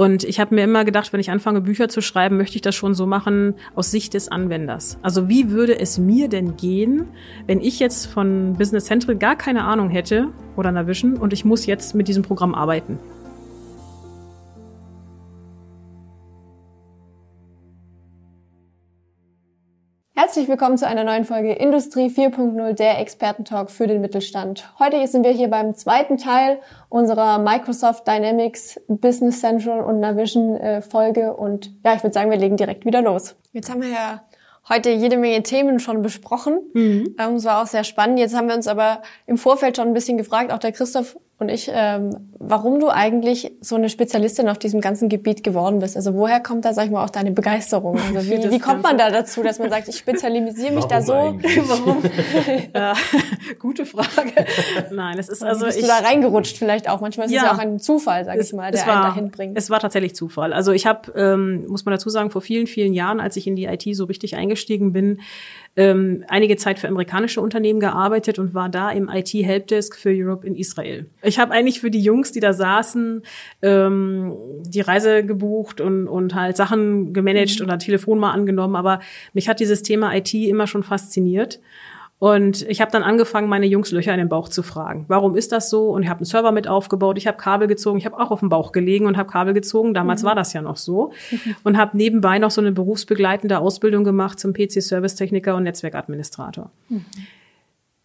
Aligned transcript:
Und 0.00 0.24
ich 0.24 0.40
habe 0.40 0.54
mir 0.54 0.64
immer 0.64 0.86
gedacht, 0.86 1.12
wenn 1.12 1.20
ich 1.20 1.30
anfange, 1.30 1.60
Bücher 1.60 1.90
zu 1.90 2.00
schreiben, 2.00 2.38
möchte 2.38 2.56
ich 2.56 2.62
das 2.62 2.74
schon 2.74 2.94
so 2.94 3.04
machen 3.04 3.52
aus 3.74 3.90
Sicht 3.90 4.14
des 4.14 4.28
Anwenders. 4.28 4.96
Also 5.02 5.28
wie 5.28 5.50
würde 5.50 5.78
es 5.78 5.98
mir 5.98 6.30
denn 6.30 6.56
gehen, 6.56 7.04
wenn 7.46 7.60
ich 7.60 7.78
jetzt 7.80 8.06
von 8.06 8.54
Business 8.54 8.86
Central 8.86 9.16
gar 9.16 9.36
keine 9.36 9.64
Ahnung 9.64 9.90
hätte 9.90 10.28
oder 10.56 10.72
Navision 10.72 11.18
und 11.18 11.34
ich 11.34 11.44
muss 11.44 11.66
jetzt 11.66 11.94
mit 11.94 12.08
diesem 12.08 12.22
Programm 12.22 12.54
arbeiten? 12.54 12.98
Herzlich 20.30 20.48
willkommen 20.48 20.78
zu 20.78 20.86
einer 20.86 21.02
neuen 21.02 21.24
Folge 21.24 21.54
Industrie 21.54 22.06
4.0, 22.06 22.74
der 22.74 23.00
Expertentalk 23.00 23.68
für 23.68 23.88
den 23.88 24.00
Mittelstand. 24.00 24.72
Heute 24.78 25.04
sind 25.08 25.24
wir 25.24 25.32
hier 25.32 25.48
beim 25.48 25.74
zweiten 25.74 26.18
Teil 26.18 26.60
unserer 26.88 27.40
Microsoft 27.40 28.06
Dynamics 28.06 28.80
Business 28.86 29.40
Central 29.40 29.80
und 29.80 29.98
Navision 29.98 30.56
äh, 30.56 30.82
Folge 30.82 31.34
und 31.34 31.72
ja, 31.84 31.96
ich 31.96 32.04
würde 32.04 32.14
sagen, 32.14 32.30
wir 32.30 32.38
legen 32.38 32.56
direkt 32.56 32.84
wieder 32.84 33.02
los. 33.02 33.34
Jetzt 33.52 33.72
haben 33.72 33.82
wir 33.82 33.88
ja 33.88 34.22
heute 34.68 34.90
jede 34.90 35.16
Menge 35.16 35.42
Themen 35.42 35.80
schon 35.80 36.00
besprochen. 36.00 36.60
Mhm. 36.74 37.16
Ähm, 37.18 37.34
es 37.34 37.44
war 37.44 37.60
auch 37.60 37.66
sehr 37.66 37.82
spannend. 37.82 38.20
Jetzt 38.20 38.36
haben 38.36 38.46
wir 38.46 38.54
uns 38.54 38.68
aber 38.68 39.02
im 39.26 39.36
Vorfeld 39.36 39.78
schon 39.78 39.88
ein 39.88 39.94
bisschen 39.94 40.16
gefragt, 40.16 40.52
auch 40.52 40.60
der 40.60 40.70
Christoph 40.70 41.18
und 41.40 41.48
ich, 41.48 41.70
ähm, 41.72 42.14
warum 42.38 42.80
du 42.80 42.90
eigentlich 42.90 43.50
so 43.62 43.74
eine 43.74 43.88
Spezialistin 43.88 44.46
auf 44.50 44.58
diesem 44.58 44.82
ganzen 44.82 45.08
Gebiet 45.08 45.42
geworden 45.42 45.78
bist. 45.78 45.96
Also 45.96 46.12
woher 46.12 46.38
kommt 46.38 46.66
da, 46.66 46.74
sag 46.74 46.84
ich 46.84 46.90
mal, 46.90 47.02
auch 47.02 47.10
deine 47.10 47.32
Begeisterung? 47.32 47.98
Also 48.10 48.28
wie, 48.30 48.50
wie 48.50 48.58
kommt 48.58 48.82
man 48.82 48.98
da 48.98 49.10
dazu, 49.10 49.42
dass 49.42 49.58
man 49.58 49.70
sagt, 49.70 49.88
ich 49.88 49.96
spezialisiere 49.96 50.72
mich 50.72 50.84
da 50.84 51.00
so? 51.00 51.12
warum? 51.42 52.02
ja, 52.74 52.92
gute 53.58 53.86
Frage. 53.86 54.32
Nein, 54.90 55.18
es 55.18 55.28
ist 55.28 55.42
also 55.42 55.64
bist 55.64 55.78
ich, 55.78 55.84
du 55.84 55.88
da 55.88 55.98
reingerutscht 55.98 56.58
vielleicht 56.58 56.90
auch. 56.90 57.00
Manchmal 57.00 57.26
ist 57.26 57.32
ja, 57.32 57.42
es 57.42 57.46
ja 57.46 57.54
auch 57.54 57.58
ein 57.58 57.78
Zufall, 57.78 58.24
sag 58.24 58.38
ich 58.38 58.52
mal, 58.52 58.70
der 58.72 58.86
war, 58.86 58.94
einen 58.94 59.02
dahin 59.02 59.30
bringt. 59.30 59.56
Es 59.56 59.70
war 59.70 59.80
tatsächlich 59.80 60.14
Zufall. 60.14 60.52
Also 60.52 60.72
ich 60.72 60.86
habe, 60.86 61.12
ähm, 61.16 61.66
muss 61.68 61.84
man 61.86 61.92
dazu 61.92 62.10
sagen, 62.10 62.30
vor 62.30 62.42
vielen, 62.42 62.66
vielen 62.66 62.92
Jahren, 62.92 63.20
als 63.20 63.36
ich 63.36 63.46
in 63.46 63.56
die 63.56 63.64
IT 63.64 63.84
so 63.96 64.04
richtig 64.04 64.36
eingestiegen 64.36 64.92
bin, 64.92 65.20
ähm, 65.76 66.24
einige 66.28 66.56
Zeit 66.56 66.78
für 66.78 66.88
amerikanische 66.88 67.40
Unternehmen 67.40 67.80
gearbeitet 67.80 68.38
und 68.38 68.54
war 68.54 68.68
da 68.68 68.90
im 68.90 69.08
IT-Helpdesk 69.08 69.96
für 69.96 70.10
Europe 70.10 70.46
in 70.46 70.56
Israel. 70.56 71.06
Ich 71.30 71.38
habe 71.38 71.52
eigentlich 71.52 71.80
für 71.80 71.90
die 71.90 72.02
Jungs, 72.02 72.32
die 72.32 72.40
da 72.40 72.52
saßen, 72.52 73.22
ähm, 73.62 74.36
die 74.66 74.80
Reise 74.80 75.24
gebucht 75.24 75.80
und, 75.80 76.08
und 76.08 76.34
halt 76.34 76.56
Sachen 76.56 77.12
gemanagt 77.12 77.60
mhm. 77.60 77.66
oder 77.66 77.78
Telefon 77.78 78.18
mal 78.18 78.32
angenommen, 78.32 78.74
aber 78.74 78.98
mich 79.32 79.48
hat 79.48 79.60
dieses 79.60 79.82
Thema 79.82 80.12
IT 80.14 80.34
immer 80.34 80.66
schon 80.66 80.82
fasziniert. 80.82 81.60
Und 82.18 82.68
ich 82.68 82.82
habe 82.82 82.90
dann 82.90 83.02
angefangen, 83.02 83.48
meine 83.48 83.64
Jungs 83.64 83.92
Löcher 83.92 84.12
in 84.12 84.18
den 84.18 84.28
Bauch 84.28 84.50
zu 84.50 84.62
fragen. 84.62 85.06
Warum 85.08 85.36
ist 85.36 85.52
das 85.52 85.70
so? 85.70 85.88
Und 85.88 86.02
ich 86.02 86.10
habe 86.10 86.18
einen 86.18 86.26
Server 86.26 86.52
mit 86.52 86.68
aufgebaut, 86.68 87.16
ich 87.16 87.26
habe 87.26 87.38
Kabel 87.38 87.66
gezogen, 87.66 87.96
ich 87.96 88.04
habe 88.04 88.18
auch 88.18 88.30
auf 88.30 88.40
dem 88.40 88.50
Bauch 88.50 88.72
gelegen 88.72 89.06
und 89.06 89.16
habe 89.16 89.30
Kabel 89.30 89.54
gezogen. 89.54 89.94
Damals 89.94 90.22
mhm. 90.22 90.26
war 90.26 90.34
das 90.34 90.52
ja 90.52 90.60
noch 90.60 90.76
so. 90.76 91.12
Und 91.64 91.78
habe 91.78 91.96
nebenbei 91.96 92.38
noch 92.38 92.50
so 92.50 92.60
eine 92.60 92.72
berufsbegleitende 92.72 93.58
Ausbildung 93.58 94.04
gemacht 94.04 94.38
zum 94.38 94.52
PC-Servicetechniker 94.52 95.54
und 95.54 95.62
Netzwerkadministrator. 95.62 96.70
Mhm. 96.88 97.06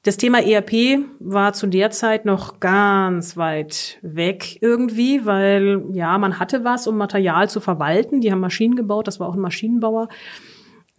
Das 0.05 0.17
Thema 0.17 0.39
ERP 0.39 0.99
war 1.17 1.53
zu 1.53 1.65
der 1.65 1.89
Zeit 1.89 2.25
noch 2.25 2.59
ganz 2.59 3.37
weit 3.37 3.97
weg 4.03 4.59
irgendwie, 4.61 5.25
weil 5.25 5.83
ja, 5.93 6.19
man 6.19 6.37
hatte 6.37 6.63
was, 6.63 6.85
um 6.85 6.95
Material 6.95 7.49
zu 7.49 7.59
verwalten. 7.59 8.21
Die 8.21 8.31
haben 8.31 8.39
Maschinen 8.39 8.75
gebaut, 8.75 9.07
das 9.07 9.19
war 9.19 9.27
auch 9.27 9.33
ein 9.33 9.39
Maschinenbauer. 9.39 10.09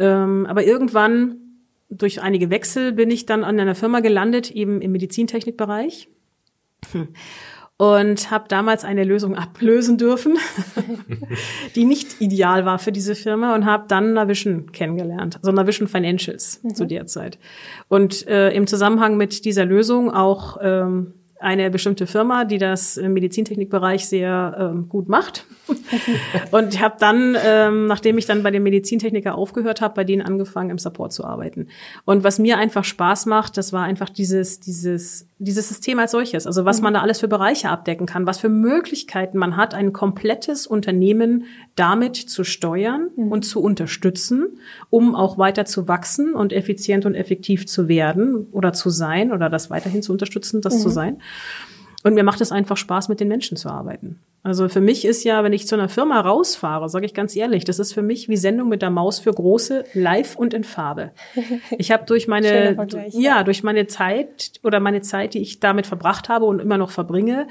Ähm, 0.01 0.45
aber 0.47 0.65
irgendwann 0.65 1.37
durch 1.89 2.21
einige 2.21 2.51
Wechsel 2.51 2.91
bin 2.93 3.13
ich 3.13 3.27
dann 3.27 3.45
an 3.45 3.61
einer 3.61 3.77
Firma 3.77 4.01
gelandet, 4.01 4.51
eben 4.51 4.81
im 4.81 4.91
Medizintechnikbereich. 4.91 6.09
Und 7.79 8.31
habe 8.31 8.47
damals 8.49 8.85
eine 8.85 9.05
Lösung 9.05 9.35
ablösen 9.37 9.99
dürfen, 9.99 10.39
die 11.75 11.85
nicht 11.85 12.23
ideal 12.23 12.65
war 12.65 12.79
für 12.79 12.91
diese 12.91 13.15
Firma 13.15 13.55
und 13.55 13.67
habe 13.67 13.85
dann 13.87 14.15
Navision 14.15 14.73
kennengelernt, 14.73 15.37
also 15.37 15.53
Navision 15.53 15.87
Financials 15.87 16.63
mhm. 16.63 16.75
zu 16.75 16.87
der 16.87 17.07
Zeit. 17.07 17.39
Und 17.89 18.27
äh, 18.29 18.51
im 18.53 18.67
Zusammenhang 18.67 19.19
mit 19.19 19.45
dieser 19.45 19.67
Lösung 19.67 20.11
auch 20.11 20.57
ähm, 20.63 21.13
eine 21.39 21.71
bestimmte 21.71 22.07
Firma, 22.07 22.45
die 22.45 22.59
das 22.59 22.97
im 22.97 23.13
Medizintechnikbereich 23.13 24.09
sehr 24.09 24.57
ähm, 24.59 24.89
gut 24.89 25.09
macht. 25.09 25.45
und 26.51 26.75
ich 26.75 26.81
habe 26.81 26.97
dann, 26.99 27.37
ähm, 27.45 27.87
nachdem 27.87 28.17
ich 28.17 28.27
dann 28.27 28.43
bei 28.43 28.51
dem 28.51 28.63
Medizintechniker 28.63 29.35
aufgehört 29.35 29.81
habe, 29.81 29.95
bei 29.95 30.05
denen 30.05 30.23
angefangen, 30.23 30.71
im 30.71 30.79
Support 30.79 31.13
zu 31.13 31.25
arbeiten. 31.25 31.69
Und 32.05 32.25
was 32.25 32.39
mir 32.39 32.57
einfach 32.57 32.85
Spaß 32.85 33.27
macht, 33.27 33.57
das 33.57 33.73
war 33.73 33.83
einfach 33.85 34.09
dieses, 34.09 34.61
dieses, 34.61 35.29
dieses 35.39 35.69
System 35.69 35.99
als 35.99 36.13
solches. 36.13 36.47
Also 36.47 36.65
was 36.65 36.79
mhm. 36.79 36.85
man 36.85 36.95
da 36.95 37.03
alles 37.03 37.21
für 37.21 37.29
Bereiche 37.29 37.69
abdecken 37.69 38.07
kann, 38.07 38.27
was 38.27 38.39
für 38.39 38.49
Möglichkeiten 38.49 39.37
man 39.37 39.57
hat, 39.57 39.75
ein 39.75 39.93
komplettes 39.93 40.67
Unternehmen 40.67 41.45
damit 41.75 42.17
zu 42.17 42.45
steuern 42.45 43.11
mhm. 43.17 43.33
und 43.33 43.43
zu 43.45 43.61
unterstützen, 43.61 44.59
um 44.89 45.15
auch 45.15 45.37
weiter 45.37 45.67
zu 45.67 45.89
wachsen 45.89 46.35
und 46.35 46.53
effizient 46.53 47.05
und 47.05 47.15
effektiv 47.15 47.67
zu 47.67 47.89
werden 47.89 48.47
oder 48.53 48.73
zu 48.73 48.89
sein 48.89 49.33
oder 49.33 49.51
das 49.51 49.69
weiterhin 49.69 50.03
zu 50.03 50.13
unterstützen, 50.13 50.63
das 50.63 50.77
mhm. 50.77 50.81
zu 50.81 50.89
sein. 50.89 51.19
Und 52.03 52.15
mir 52.15 52.25
macht 52.25 52.41
es 52.41 52.53
einfach 52.53 52.77
Spaß, 52.77 53.09
mit 53.09 53.21
den 53.21 53.29
Menschen 53.29 53.57
zu 53.57 53.69
arbeiten. 53.69 54.21
Also 54.47 54.69
für 54.69 54.81
mich 54.81 55.05
ist 55.05 55.25
ja, 55.25 55.43
wenn 55.43 55.53
ich 55.53 55.67
zu 55.67 55.75
einer 55.75 55.89
Firma 55.89 56.21
rausfahre, 56.21 56.89
sage 56.89 57.05
ich 57.05 57.15
ganz 57.15 57.35
ehrlich, 57.35 57.65
das 57.65 57.81
ist 57.81 57.93
für 57.93 58.03
mich 58.03 58.29
wie 58.29 58.37
Sendung 58.37 58.69
mit 58.69 58.81
der 58.81 58.91
Maus 58.91 59.19
für 59.19 59.33
große, 59.33 59.83
live 59.93 60.37
und 60.37 60.55
in 60.55 60.63
Farbe. 60.63 61.11
Ich 61.79 61.91
habe 61.91 62.05
durch 62.07 62.29
meine, 62.29 62.77
ja, 63.11 63.43
durch 63.43 63.65
meine 63.65 63.89
Zeit 63.89 64.53
oder 64.63 64.79
meine 64.79 65.01
Zeit, 65.01 65.35
die 65.35 65.41
ich 65.41 65.59
damit 65.59 65.89
verbracht 65.89 66.29
habe 66.29 66.45
und 66.45 66.61
immer 66.61 66.79
noch 66.79 66.91
verbringe, 66.91 67.49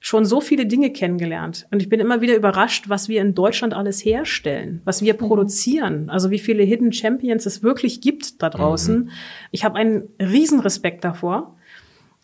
schon 0.00 0.24
so 0.24 0.40
viele 0.40 0.64
Dinge 0.64 0.90
kennengelernt. 0.90 1.66
Und 1.70 1.82
ich 1.82 1.90
bin 1.90 2.00
immer 2.00 2.22
wieder 2.22 2.34
überrascht, 2.34 2.88
was 2.88 3.10
wir 3.10 3.20
in 3.20 3.34
Deutschland 3.34 3.74
alles 3.74 4.02
herstellen, 4.02 4.80
was 4.86 5.02
wir 5.02 5.14
mhm. 5.14 5.18
produzieren, 5.18 6.08
also 6.08 6.30
wie 6.30 6.38
viele 6.38 6.62
Hidden 6.62 6.94
Champions 6.94 7.44
es 7.44 7.62
wirklich 7.62 8.00
gibt 8.00 8.42
da 8.42 8.48
draußen. 8.48 9.00
Mhm. 9.00 9.10
Ich 9.50 9.64
habe 9.64 9.76
einen 9.76 10.08
Riesenrespekt 10.18 11.04
davor. 11.04 11.57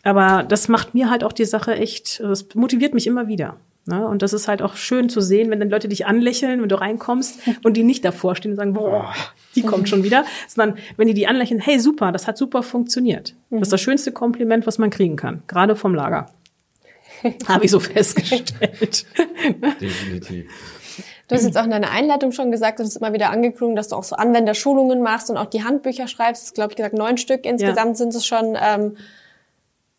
Aber 0.05 0.43
das 0.43 0.67
macht 0.67 0.93
mir 0.93 1.09
halt 1.09 1.23
auch 1.23 1.33
die 1.33 1.45
Sache 1.45 1.75
echt, 1.75 2.19
das 2.19 2.45
motiviert 2.53 2.93
mich 2.93 3.07
immer 3.07 3.27
wieder. 3.27 3.57
Ne? 3.87 4.07
Und 4.07 4.21
das 4.21 4.33
ist 4.33 4.47
halt 4.47 4.61
auch 4.61 4.75
schön 4.75 5.09
zu 5.09 5.19
sehen, 5.19 5.49
wenn 5.49 5.59
dann 5.59 5.71
Leute 5.71 5.87
dich 5.87 6.05
anlächeln, 6.05 6.61
wenn 6.61 6.69
du 6.69 6.79
reinkommst 6.79 7.39
und 7.63 7.75
die 7.75 7.83
nicht 7.83 8.05
davor 8.05 8.35
stehen 8.35 8.51
und 8.51 8.57
sagen, 8.57 8.73
boah, 8.73 9.13
die 9.55 9.63
kommt 9.63 9.89
schon 9.89 10.03
wieder, 10.03 10.23
sondern 10.47 10.77
wenn 10.95 11.07
die 11.07 11.15
die 11.15 11.25
anlächeln, 11.25 11.59
hey, 11.59 11.79
super, 11.79 12.11
das 12.11 12.27
hat 12.27 12.37
super 12.37 12.61
funktioniert. 12.61 13.33
Das 13.49 13.63
ist 13.63 13.73
das 13.73 13.81
schönste 13.81 14.11
Kompliment, 14.11 14.67
was 14.67 14.77
man 14.77 14.91
kriegen 14.91 15.15
kann, 15.15 15.41
gerade 15.47 15.75
vom 15.75 15.95
Lager. 15.95 16.27
Habe 17.47 17.65
ich 17.65 17.71
so 17.71 17.79
festgestellt. 17.79 19.07
Definitiv. 19.81 20.45
Du 21.27 21.33
hast 21.33 21.45
jetzt 21.45 21.57
auch 21.57 21.63
in 21.63 21.71
deiner 21.71 21.89
Einleitung 21.89 22.31
schon 22.31 22.51
gesagt, 22.51 22.77
du 22.77 22.83
hast 22.83 22.95
immer 22.95 23.11
wieder 23.11 23.31
angeklungen, 23.31 23.75
dass 23.75 23.87
du 23.87 23.95
auch 23.95 24.03
so 24.03 24.15
Anwenderschulungen 24.15 25.01
machst 25.01 25.31
und 25.31 25.37
auch 25.37 25.47
die 25.47 25.63
Handbücher 25.63 26.07
schreibst. 26.07 26.43
Das 26.43 26.53
glaube 26.53 26.73
ich 26.73 26.75
gesagt 26.75 26.93
neun 26.93 27.17
Stück 27.17 27.45
insgesamt 27.45 27.89
ja. 27.89 27.95
sind 27.95 28.13
es 28.13 28.27
schon. 28.27 28.55
Ähm, 28.61 28.97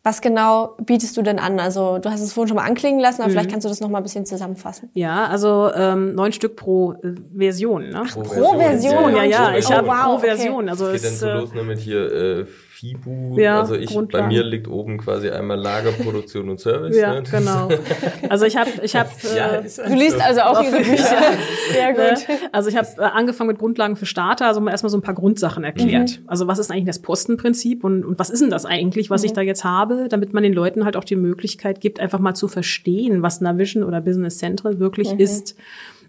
was 0.07 0.21
genau 0.21 0.77
bietest 0.81 1.17
du 1.17 1.23
denn 1.23 1.41
an? 1.41 1.59
Also 1.59 1.99
du 1.99 2.09
hast 2.09 2.21
es 2.21 2.33
vorhin 2.33 2.47
schon 2.47 2.57
mal 2.57 2.63
anklingen 2.63 3.01
lassen, 3.01 3.23
aber 3.23 3.29
mhm. 3.29 3.33
vielleicht 3.33 3.51
kannst 3.51 3.65
du 3.65 3.69
das 3.69 3.81
noch 3.81 3.89
mal 3.89 3.99
ein 3.99 4.05
bisschen 4.05 4.25
zusammenfassen. 4.25 4.89
Ja, 4.95 5.27
also 5.27 5.69
ähm, 5.75 6.15
neun 6.15 6.31
Stück 6.31 6.55
pro 6.55 6.93
äh, 6.93 7.17
Version. 7.37 7.89
Ne? 7.89 8.03
Ach, 8.07 8.15
pro, 8.15 8.23
pro 8.23 8.57
Version. 8.57 8.93
Version. 8.93 9.17
Ja, 9.17 9.25
ja, 9.25 9.57
ich 9.57 9.67
oh, 9.67 9.73
habe 9.73 9.89
wow, 9.89 10.05
pro 10.05 10.19
Version. 10.19 10.63
Okay. 10.63 10.71
Also 10.71 10.87
es 10.87 11.03
geht 11.03 11.11
dann 11.11 11.19
so 11.19 11.27
los 11.27 11.55
ne, 11.55 11.65
mit 11.65 11.81
hier 11.81 12.13
äh, 12.13 12.47
FIBU. 12.77 13.39
Ja, 13.39 13.61
also 13.61 13.75
ich, 13.75 13.97
bei 14.13 14.27
mir 14.27 14.45
liegt 14.45 14.69
oben 14.69 14.99
quasi 14.99 15.31
einmal 15.31 15.59
Lagerproduktion 15.59 16.51
und 16.51 16.61
Service. 16.61 16.97
Ja, 16.97 17.15
ne? 17.15 17.23
genau. 17.23 17.69
Also 18.29 18.45
ich 18.45 18.57
habe, 18.57 18.71
ich 18.83 18.95
habe. 18.97 19.09
ja, 19.37 19.57
äh, 19.57 19.63
du 19.63 19.95
liest 19.95 20.21
also 20.21 20.43
auch 20.43 20.63
ihre 20.63 20.77
Bücher. 20.77 21.17
Sehr 21.73 21.95
gut. 21.95 22.27
Also 22.53 22.69
ich 22.69 22.77
habe 22.77 22.87
äh, 22.99 23.03
angefangen 23.03 23.49
mit 23.49 23.59
Grundlagen 23.59 23.97
für 23.97 24.07
Starter, 24.07 24.47
also 24.47 24.61
mal 24.61 24.71
erstmal 24.71 24.91
so 24.91 24.99
ein 24.99 25.03
paar 25.03 25.15
Grundsachen 25.15 25.65
erklärt. 25.65 26.21
Mhm. 26.21 26.29
Also 26.29 26.47
was 26.47 26.59
ist 26.59 26.71
eigentlich 26.71 26.87
das 26.87 27.01
Postenprinzip 27.01 27.85
und, 27.85 28.05
und 28.05 28.19
was 28.19 28.31
ist 28.31 28.43
denn 28.43 28.51
das 28.51 28.67
eigentlich, 28.67 29.11
was 29.11 29.23
mhm. 29.23 29.27
ich 29.27 29.33
da 29.33 29.41
jetzt 29.41 29.65
habe, 29.65 30.09
damit 30.09 30.35
man 30.35 30.43
den 30.43 30.53
Leuten 30.53 30.85
halt 30.85 30.97
auch 30.97 31.05
die 31.05 31.17
Möglichkeit 31.17 31.81
gibt, 31.81 32.01
einfach 32.01 32.19
mal 32.19 32.35
zu 32.35 32.49
verstehen, 32.49 33.23
was 33.23 33.41
Navision 33.41 33.85
oder 33.85 34.01
Business 34.01 34.39
Central 34.39 34.79
wirklich 34.79 35.15
mhm. 35.15 35.21
ist. 35.21 35.57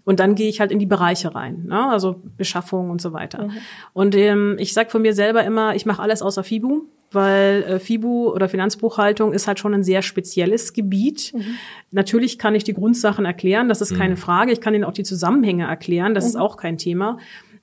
Und 0.08 0.20
dann 0.20 0.36
gehe 0.36 0.48
ich 0.48 0.58
halt 0.58 0.72
in 0.72 0.78
die 0.78 0.86
Bereiche 0.86 1.34
rein, 1.34 1.66
ne? 1.66 1.86
also 1.86 2.22
Beschaffung 2.38 2.88
und 2.88 2.98
so 2.98 3.12
weiter. 3.12 3.48
Mhm. 3.48 3.52
Und 3.92 4.16
ähm, 4.16 4.56
ich 4.58 4.72
sage 4.72 4.88
von 4.88 5.02
mir 5.02 5.12
selber 5.12 5.44
immer, 5.44 5.76
ich 5.76 5.84
mache 5.84 6.00
alles 6.00 6.22
außer 6.22 6.44
FIBU, 6.44 6.86
weil 7.12 7.62
äh, 7.64 7.78
FIBU 7.78 8.30
oder 8.30 8.48
Finanzbuchhaltung 8.48 9.34
ist 9.34 9.46
halt 9.46 9.58
schon 9.58 9.74
ein 9.74 9.82
sehr 9.82 10.00
spezielles 10.00 10.72
Gebiet. 10.72 11.34
Mhm. 11.34 11.42
Natürlich 11.90 12.38
kann 12.38 12.54
ich 12.54 12.64
die 12.64 12.72
Grundsachen 12.72 13.26
erklären, 13.26 13.68
das 13.68 13.82
ist 13.82 13.92
mhm. 13.92 13.98
keine 13.98 14.16
Frage. 14.16 14.50
Ich 14.50 14.62
kann 14.62 14.72
Ihnen 14.72 14.84
auch 14.84 14.94
die 14.94 15.02
Zusammenhänge 15.02 15.66
erklären, 15.66 16.14
das 16.14 16.24
ist 16.24 16.36
mhm. 16.36 16.40
auch 16.40 16.56
kein 16.56 16.78
Thema. 16.78 17.18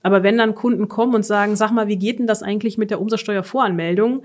Aber 0.06 0.22
wenn 0.22 0.38
dann 0.38 0.54
Kunden 0.54 0.88
kommen 0.88 1.16
und 1.16 1.25
sagen, 1.25 1.56
sag 1.56 1.72
mal, 1.72 1.88
wie 1.88 1.98
geht 1.98 2.19
denn 2.19 2.28
das 2.28 2.44
eigentlich 2.44 2.78
mit 2.78 2.92
der 2.92 3.02
Umsatzsteuervoranmeldung? 3.02 4.22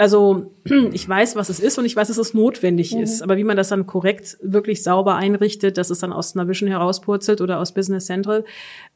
also 0.00 0.54
ich 0.92 1.06
weiß, 1.06 1.36
was 1.36 1.50
es 1.50 1.60
ist 1.60 1.78
und 1.78 1.84
ich 1.84 1.94
weiß, 1.94 2.08
dass 2.08 2.16
es 2.16 2.32
notwendig 2.32 2.94
mhm. 2.94 3.02
ist. 3.02 3.22
Aber 3.22 3.36
wie 3.36 3.44
man 3.44 3.58
das 3.58 3.68
dann 3.68 3.86
korrekt, 3.86 4.38
wirklich 4.40 4.82
sauber 4.82 5.16
einrichtet, 5.16 5.76
dass 5.76 5.90
es 5.90 5.98
dann 5.98 6.12
aus 6.12 6.34
Navision 6.34 6.70
herauspurzelt 6.70 7.42
oder 7.42 7.58
aus 7.60 7.74
Business 7.74 8.06
Central, 8.06 8.44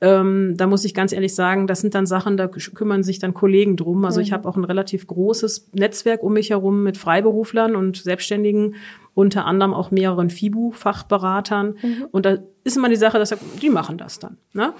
ähm, 0.01 0.55
da 0.57 0.67
muss 0.67 0.85
ich 0.85 0.95
ganz 0.95 1.13
ehrlich 1.13 1.35
sagen, 1.35 1.67
das 1.67 1.83
sind 1.83 1.95
dann 1.95 2.07
Sachen, 2.07 2.39
da 2.39 2.49
kümmern 2.49 3.03
sich 3.03 3.19
dann 3.19 3.35
Kollegen 3.35 3.77
drum. 3.77 4.07
Also 4.07 4.21
mhm. 4.21 4.25
ich 4.25 4.33
habe 4.33 4.49
auch 4.49 4.57
ein 4.57 4.65
relativ 4.65 5.07
großes 5.07 5.73
Netzwerk 5.75 6.23
um 6.23 6.33
mich 6.33 6.51
herum 6.51 6.83
mit 6.83 6.97
Freiberuflern 6.97 7.77
und 7.77 7.99
Selbstständigen, 7.99 8.77
unter 9.13 9.45
anderem 9.45 9.75
auch 9.75 9.91
mehreren 9.91 10.31
FIBU-Fachberatern. 10.31 11.77
Mhm. 11.83 12.07
Und 12.13 12.25
da 12.25 12.39
ist 12.65 12.79
immer 12.79 12.89
die 12.89 12.97
Sache, 12.97 13.19
dass 13.19 13.37
die 13.61 13.71
machen 13.71 13.99
das 13.99 14.21
dann. 14.21 14.39
Ne? 14.55 14.73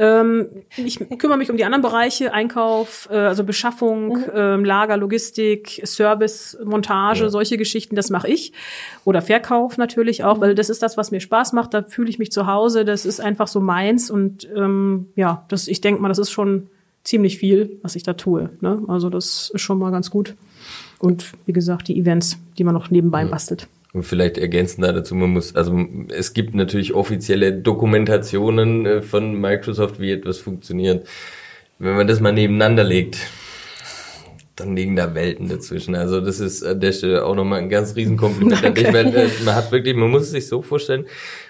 Ähm, 0.00 0.48
ich 0.78 0.98
kümmere 1.18 1.36
mich 1.36 1.50
um 1.50 1.58
die 1.58 1.64
anderen 1.66 1.82
Bereiche, 1.82 2.32
Einkauf, 2.32 3.06
äh, 3.10 3.16
also 3.16 3.44
Beschaffung, 3.44 4.16
mhm. 4.16 4.24
ähm, 4.34 4.64
Lager, 4.64 4.96
Logistik, 4.96 5.82
Service, 5.84 6.56
Montage, 6.64 7.24
ja. 7.24 7.28
solche 7.28 7.58
Geschichten, 7.58 7.96
das 7.96 8.08
mache 8.08 8.26
ich. 8.26 8.54
Oder 9.04 9.20
Verkauf 9.20 9.76
natürlich 9.76 10.24
auch, 10.24 10.38
mhm. 10.38 10.40
weil 10.40 10.54
das 10.54 10.70
ist 10.70 10.82
das, 10.82 10.96
was 10.96 11.10
mir 11.10 11.20
Spaß 11.20 11.52
macht, 11.52 11.74
da 11.74 11.82
fühle 11.82 12.08
ich 12.08 12.18
mich 12.18 12.32
zu 12.32 12.46
Hause, 12.46 12.86
das 12.86 13.04
ist 13.04 13.20
einfach 13.20 13.46
so 13.46 13.60
meins 13.60 14.10
und 14.10 14.48
ähm, 14.56 15.08
ja, 15.16 15.44
das, 15.48 15.68
ich 15.68 15.82
denke 15.82 16.00
mal, 16.00 16.08
das 16.08 16.18
ist 16.18 16.30
schon 16.30 16.68
ziemlich 17.04 17.36
viel, 17.36 17.78
was 17.82 17.94
ich 17.94 18.02
da 18.02 18.14
tue. 18.14 18.48
Ne? 18.62 18.82
Also 18.88 19.10
das 19.10 19.50
ist 19.52 19.60
schon 19.60 19.78
mal 19.78 19.90
ganz 19.90 20.10
gut. 20.10 20.34
Und 20.98 21.32
wie 21.44 21.52
gesagt, 21.52 21.88
die 21.88 21.98
Events, 21.98 22.38
die 22.56 22.64
man 22.64 22.72
noch 22.72 22.90
nebenbei 22.90 23.22
ja. 23.22 23.28
bastelt. 23.28 23.68
Und 23.92 24.04
vielleicht 24.04 24.38
ergänzen 24.38 24.82
da 24.82 24.92
dazu, 24.92 25.14
man 25.14 25.30
muss, 25.30 25.56
also 25.56 25.84
es 26.10 26.32
gibt 26.32 26.54
natürlich 26.54 26.94
offizielle 26.94 27.52
Dokumentationen 27.52 28.86
äh, 28.86 29.02
von 29.02 29.40
Microsoft, 29.40 29.98
wie 29.98 30.12
etwas 30.12 30.38
funktioniert. 30.38 31.08
Wenn 31.78 31.96
man 31.96 32.06
das 32.06 32.20
mal 32.20 32.32
nebeneinander 32.32 32.84
legt, 32.84 33.18
dann 34.60 34.76
liegen 34.76 34.94
da 34.94 35.14
Welten 35.14 35.48
dazwischen. 35.48 35.94
Also 35.94 36.20
das 36.20 36.38
ist 36.38 36.62
an 36.62 36.80
der 36.80 36.92
Stelle 36.92 37.24
auch 37.24 37.34
nochmal 37.34 37.60
ein 37.60 37.68
ganz 37.68 37.96
riesen 37.96 38.16
Kompliment 38.16 38.62
an 38.62 38.74
dich, 38.74 38.92
weil 38.92 39.06
äh, 39.14 39.28
man 39.44 39.54
hat 39.54 39.72
wirklich, 39.72 39.96
man 39.96 40.10
muss 40.10 40.22
es 40.22 40.30
sich 40.30 40.46
so 40.46 40.62
vorstellen, 40.62 41.06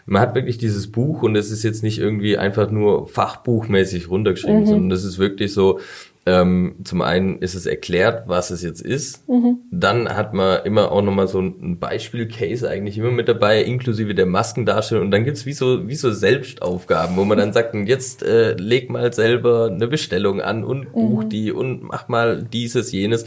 man 0.07 0.23
hat 0.23 0.35
wirklich 0.35 0.57
dieses 0.59 0.91
Buch 0.91 1.23
und 1.23 1.37
es 1.37 1.51
ist 1.51 1.63
jetzt 1.63 1.83
nicht 1.83 1.99
irgendwie 1.99 2.39
einfach 2.39 2.71
nur 2.71 3.09
fachbuchmäßig 3.09 4.09
runtergeschrieben, 4.09 4.61
mhm. 4.61 4.67
sondern 4.67 4.91
das 4.91 5.05
ist 5.05 5.19
wirklich 5.19 5.53
so, 5.53 5.81
ähm, 6.27 6.77
zum 6.85 7.01
einen 7.01 7.39
ist 7.39 7.55
es 7.55 7.65
erklärt, 7.65 8.29
was 8.29 8.51
es 8.51 8.63
jetzt 8.63 8.83
ist. 8.83 9.27
Mhm. 9.29 9.59
Dann 9.71 10.09
hat 10.09 10.35
man 10.35 10.65
immer 10.65 10.93
auch 10.93 11.01
nochmal 11.01 11.29
so 11.29 11.41
ein 11.41 11.79
Beispiel-Case 11.79 12.69
eigentlich 12.69 12.99
immer 12.99 13.11
mit 13.11 13.29
dabei, 13.29 13.63
inklusive 13.63 14.15
der 14.15 14.27
Maskendarstellung. 14.27 15.07
Und 15.07 15.11
dann 15.13 15.25
gibt's 15.25 15.47
wie 15.47 15.55
so, 15.55 15.89
wie 15.89 15.95
so 15.95 16.13
Selbstaufgaben, 16.13 17.17
wo 17.17 17.25
man 17.25 17.39
dann 17.39 17.55
sagt, 17.55 17.75
und 17.75 17.87
jetzt 17.87 18.23
äh, 18.23 18.53
leg 18.53 18.91
mal 18.91 19.13
selber 19.15 19.71
eine 19.73 19.89
Bestellung 19.89 20.43
an 20.43 20.63
und 20.63 20.93
buch 20.93 21.25
mhm. 21.25 21.29
die 21.31 21.53
und 21.53 21.85
mach 21.85 22.09
mal 22.09 22.43
dieses, 22.43 22.93
jenes. 22.93 23.25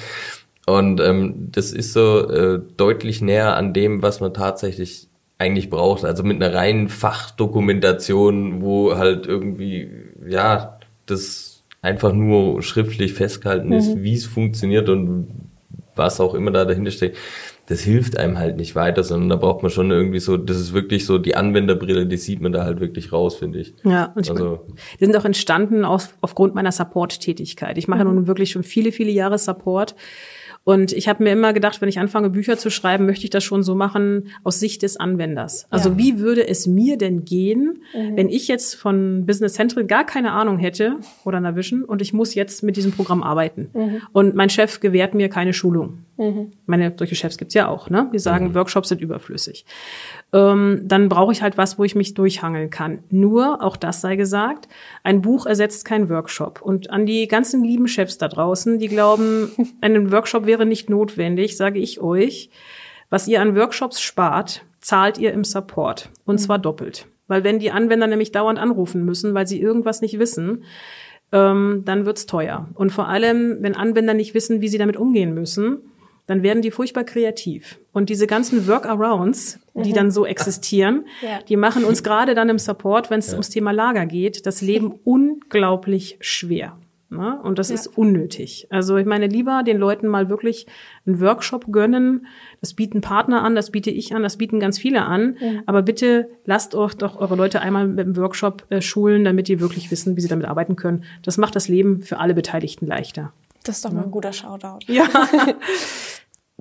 Und 0.67 1.01
ähm, 1.01 1.49
das 1.51 1.71
ist 1.71 1.93
so 1.93 2.29
äh, 2.29 2.61
deutlich 2.77 3.21
näher 3.21 3.57
an 3.57 3.73
dem, 3.73 4.01
was 4.03 4.19
man 4.19 4.33
tatsächlich 4.33 5.09
eigentlich 5.39 5.69
braucht. 5.69 6.05
Also 6.05 6.23
mit 6.23 6.41
einer 6.41 6.53
reinen 6.53 6.89
Fachdokumentation, 6.89 8.61
wo 8.61 8.95
halt 8.95 9.25
irgendwie, 9.25 9.89
ja, 10.25 10.79
das 11.05 11.52
einfach 11.83 12.13
nur 12.13 12.63
schriftlich 12.63 13.13
festgehalten 13.13 13.67
mhm. 13.67 13.73
ist, 13.73 14.01
wie 14.01 14.13
es 14.13 14.25
funktioniert 14.25 14.89
und 14.89 15.27
was 15.95 16.19
auch 16.19 16.33
immer 16.33 16.49
da 16.49 16.65
dahinter 16.65 16.89
steckt, 16.89 17.17
das 17.67 17.81
hilft 17.81 18.17
einem 18.17 18.39
halt 18.39 18.57
nicht 18.57 18.75
weiter, 18.75 19.03
sondern 19.03 19.29
da 19.29 19.35
braucht 19.35 19.61
man 19.61 19.71
schon 19.71 19.91
irgendwie 19.91 20.19
so, 20.19 20.37
das 20.37 20.57
ist 20.57 20.73
wirklich 20.73 21.05
so 21.05 21.17
die 21.17 21.35
Anwenderbrille, 21.35 22.07
die 22.07 22.17
sieht 22.17 22.41
man 22.41 22.51
da 22.51 22.63
halt 22.63 22.79
wirklich 22.79 23.13
raus, 23.13 23.35
finde 23.35 23.59
ich. 23.59 23.73
Ja, 23.83 24.11
und 24.15 24.25
ich 24.25 24.31
also, 24.31 24.65
die 24.99 25.05
sind 25.05 25.15
auch 25.15 25.25
entstanden 25.25 25.85
aus, 25.85 26.09
aufgrund 26.21 26.55
meiner 26.55 26.71
Support-Tätigkeit. 26.71 27.77
Ich 27.77 27.87
mache 27.87 28.03
mhm. 28.03 28.15
nun 28.15 28.27
wirklich 28.27 28.51
schon 28.51 28.63
viele, 28.63 28.91
viele 28.91 29.11
Jahre 29.11 29.37
Support 29.37 29.95
und 30.65 30.93
ich 30.93 31.09
habe 31.09 31.23
mir 31.23 31.31
immer 31.31 31.51
gedacht, 31.51 31.81
wenn 31.81 31.89
ich 31.89 31.99
anfange, 31.99 32.29
Bücher 32.29 32.57
zu 32.57 32.69
schreiben, 32.69 33.05
möchte 33.05 33.25
ich 33.25 33.29
das 33.29 33.43
schon 33.43 33.63
so 33.63 33.75
machen 33.75 34.29
aus 34.43 34.59
Sicht 34.59 34.81
des 34.83 34.95
Anwenders. 34.95 35.67
Also 35.69 35.89
ja. 35.89 35.97
wie 35.97 36.19
würde 36.19 36.47
es 36.47 36.67
mir 36.67 36.97
denn 36.97 37.25
gehen, 37.25 37.83
mhm. 37.93 38.15
wenn 38.15 38.29
ich 38.29 38.47
jetzt 38.47 38.75
von 38.75 39.25
Business 39.25 39.53
Central 39.53 39.85
gar 39.85 40.05
keine 40.05 40.31
Ahnung 40.31 40.57
hätte 40.57 40.97
oder 41.25 41.41
Navision 41.41 41.83
und 41.83 42.01
ich 42.01 42.13
muss 42.13 42.33
jetzt 42.33 42.63
mit 42.63 42.77
diesem 42.77 42.93
Programm 42.93 43.23
arbeiten. 43.23 43.69
Mhm. 43.73 44.01
Und 44.13 44.35
mein 44.35 44.49
Chef 44.49 44.79
gewährt 44.79 45.13
mir 45.13 45.27
keine 45.27 45.51
Schulung. 45.51 46.05
Mhm. 46.17 46.51
Meine 46.65 46.93
solche 46.95 47.15
Chefs 47.15 47.37
gibt's 47.37 47.55
ja 47.55 47.67
auch, 47.67 47.89
ne? 47.89 48.09
Die 48.13 48.19
sagen, 48.19 48.49
mhm. 48.49 48.55
Workshops 48.55 48.89
sind 48.89 49.01
überflüssig. 49.01 49.65
Ähm, 50.31 50.81
dann 50.85 51.09
brauche 51.09 51.31
ich 51.31 51.41
halt 51.41 51.57
was, 51.57 51.79
wo 51.79 51.83
ich 51.83 51.95
mich 51.95 52.13
durchhangeln 52.13 52.69
kann. 52.69 52.99
Nur, 53.09 53.63
auch 53.63 53.75
das 53.75 54.01
sei 54.01 54.15
gesagt, 54.15 54.67
ein 55.03 55.21
Buch 55.21 55.45
ersetzt 55.45 55.85
keinen 55.85 56.09
Workshop. 56.09 56.61
Und 56.61 56.91
an 56.91 57.05
die 57.05 57.27
ganzen 57.27 57.63
lieben 57.63 57.87
Chefs 57.87 58.19
da 58.19 58.27
draußen, 58.27 58.77
die 58.77 58.89
glauben, 58.89 59.51
ein 59.81 60.11
Workshop 60.11 60.45
wäre 60.45 60.52
nicht 60.59 60.89
notwendig, 60.89 61.57
sage 61.57 61.79
ich 61.79 61.99
euch, 61.99 62.49
was 63.09 63.27
ihr 63.27 63.41
an 63.41 63.55
Workshops 63.55 64.01
spart, 64.01 64.65
zahlt 64.79 65.17
ihr 65.17 65.33
im 65.33 65.43
Support. 65.43 66.09
Und 66.25 66.39
zwar 66.39 66.59
doppelt. 66.59 67.07
Weil 67.27 67.43
wenn 67.43 67.59
die 67.59 67.71
Anwender 67.71 68.07
nämlich 68.07 68.31
dauernd 68.31 68.59
anrufen 68.59 69.05
müssen, 69.05 69.33
weil 69.33 69.47
sie 69.47 69.61
irgendwas 69.61 70.01
nicht 70.01 70.19
wissen, 70.19 70.63
ähm, 71.31 71.83
dann 71.85 72.05
wird's 72.05 72.25
teuer. 72.25 72.69
Und 72.75 72.91
vor 72.91 73.07
allem, 73.07 73.57
wenn 73.61 73.75
Anwender 73.75 74.13
nicht 74.13 74.33
wissen, 74.33 74.61
wie 74.61 74.67
sie 74.67 74.77
damit 74.77 74.97
umgehen 74.97 75.33
müssen, 75.33 75.79
dann 76.25 76.43
werden 76.43 76.61
die 76.61 76.71
furchtbar 76.71 77.03
kreativ. 77.03 77.79
Und 77.91 78.09
diese 78.09 78.27
ganzen 78.27 78.67
Workarounds, 78.67 79.59
die 79.73 79.89
mhm. 79.89 79.95
dann 79.95 80.11
so 80.11 80.25
existieren, 80.25 81.05
ja. 81.21 81.39
die 81.47 81.57
machen 81.57 81.83
uns 81.83 82.03
gerade 82.03 82.35
dann 82.35 82.49
im 82.49 82.59
Support, 82.59 83.09
wenn 83.09 83.19
es 83.19 83.27
ja. 83.27 83.33
ums 83.33 83.49
Thema 83.49 83.71
Lager 83.71 84.05
geht, 84.05 84.45
das 84.45 84.61
Leben 84.61 84.99
unglaublich 85.03 86.17
schwer. 86.21 86.77
Ne? 87.15 87.39
Und 87.41 87.59
das 87.59 87.69
ja. 87.69 87.75
ist 87.75 87.87
unnötig. 87.87 88.67
Also 88.69 88.97
ich 88.97 89.05
meine, 89.05 89.27
lieber 89.27 89.63
den 89.63 89.77
Leuten 89.77 90.07
mal 90.07 90.29
wirklich 90.29 90.67
einen 91.05 91.19
Workshop 91.19 91.71
gönnen. 91.71 92.27
Das 92.61 92.73
bieten 92.73 93.01
Partner 93.01 93.43
an, 93.43 93.55
das 93.55 93.71
biete 93.71 93.89
ich 93.91 94.15
an, 94.15 94.23
das 94.23 94.37
bieten 94.37 94.59
ganz 94.59 94.77
viele 94.79 95.03
an. 95.03 95.37
Mhm. 95.39 95.63
Aber 95.65 95.81
bitte 95.81 96.29
lasst 96.45 96.75
euch 96.75 96.95
doch 96.95 97.17
eure 97.17 97.35
Leute 97.35 97.61
einmal 97.61 97.87
mit 97.87 98.05
dem 98.05 98.17
Workshop 98.17 98.65
äh, 98.69 98.81
schulen, 98.81 99.23
damit 99.23 99.47
die 99.47 99.59
wirklich 99.59 99.91
wissen, 99.91 100.15
wie 100.15 100.21
sie 100.21 100.27
damit 100.27 100.47
arbeiten 100.47 100.75
können. 100.75 101.03
Das 101.23 101.37
macht 101.37 101.55
das 101.55 101.67
Leben 101.67 102.01
für 102.01 102.19
alle 102.19 102.33
Beteiligten 102.33 102.87
leichter. 102.87 103.31
Das 103.63 103.77
ist 103.77 103.85
doch 103.85 103.91
mal 103.91 104.03
ein 104.03 104.11
guter 104.11 104.33
Shoutout. 104.33 104.79
Ja. 104.87 105.07